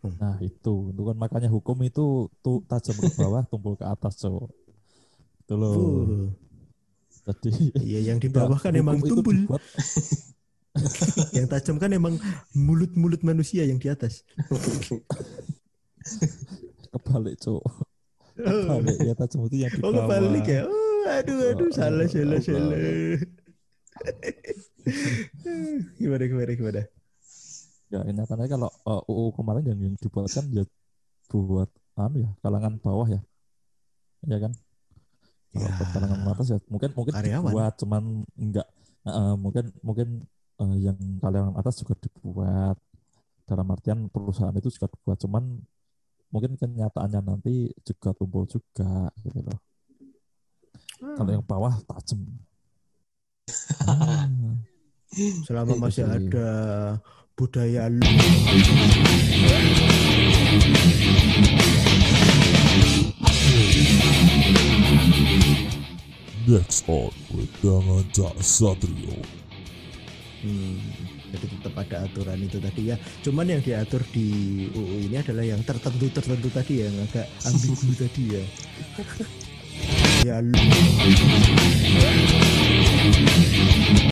[0.00, 4.48] Nah itu, itu kan makanya hukum itu tuh tajam ke bawah, tumpul ke atas, cowok.
[5.44, 5.76] Itu loh.
[5.76, 6.24] Uh,
[7.26, 9.36] Jadi Iya, yang di bawah kan emang tumpul.
[11.36, 12.16] yang tajam kan emang
[12.54, 14.22] mulut-mulut manusia yang di atas.
[16.92, 17.64] kebalik, cowok.
[18.34, 20.06] Kebalik ya tajam itu yang di Oh bawah.
[20.08, 20.62] kebalik ya.
[20.66, 22.78] Oh, aduh aduh Oh, salah salah salah.
[26.00, 26.82] gimana gimana gimana?
[27.90, 30.62] Ya nyatanya kalau uh, UU kemarin yang, yang dibuat kan ya
[31.26, 31.68] buat
[31.98, 33.20] anu ya kalangan bawah ya,
[34.24, 34.54] ya kan?
[35.50, 37.50] Ya, buat kalangan atas ya mungkin mungkin karyawan.
[37.50, 38.70] dibuat cuman enggak
[39.02, 40.22] uh, mungkin mungkin
[40.62, 42.78] uh, yang kalangan atas juga dibuat
[43.50, 45.58] dalam artian perusahaan itu juga dibuat cuman
[46.30, 49.58] mungkin kenyataannya nanti juga tumbuh juga gitu loh.
[51.00, 52.22] Kalau yang bawah tajam.
[53.82, 54.30] Ah,
[55.50, 56.38] Selama masih Gitu.
[56.38, 56.50] ada
[57.34, 58.06] budaya lu.
[66.50, 69.14] Next on Wedangan Cak Satrio.
[70.42, 70.82] Hmm,
[71.30, 72.98] jadi tetap ada aturan itu tadi ya.
[73.22, 77.94] Cuman yang diatur di UU ini adalah yang tertentu tertentu tadi ya, yang agak ambigu
[78.02, 78.42] tadi ya.
[80.26, 80.58] ya lu.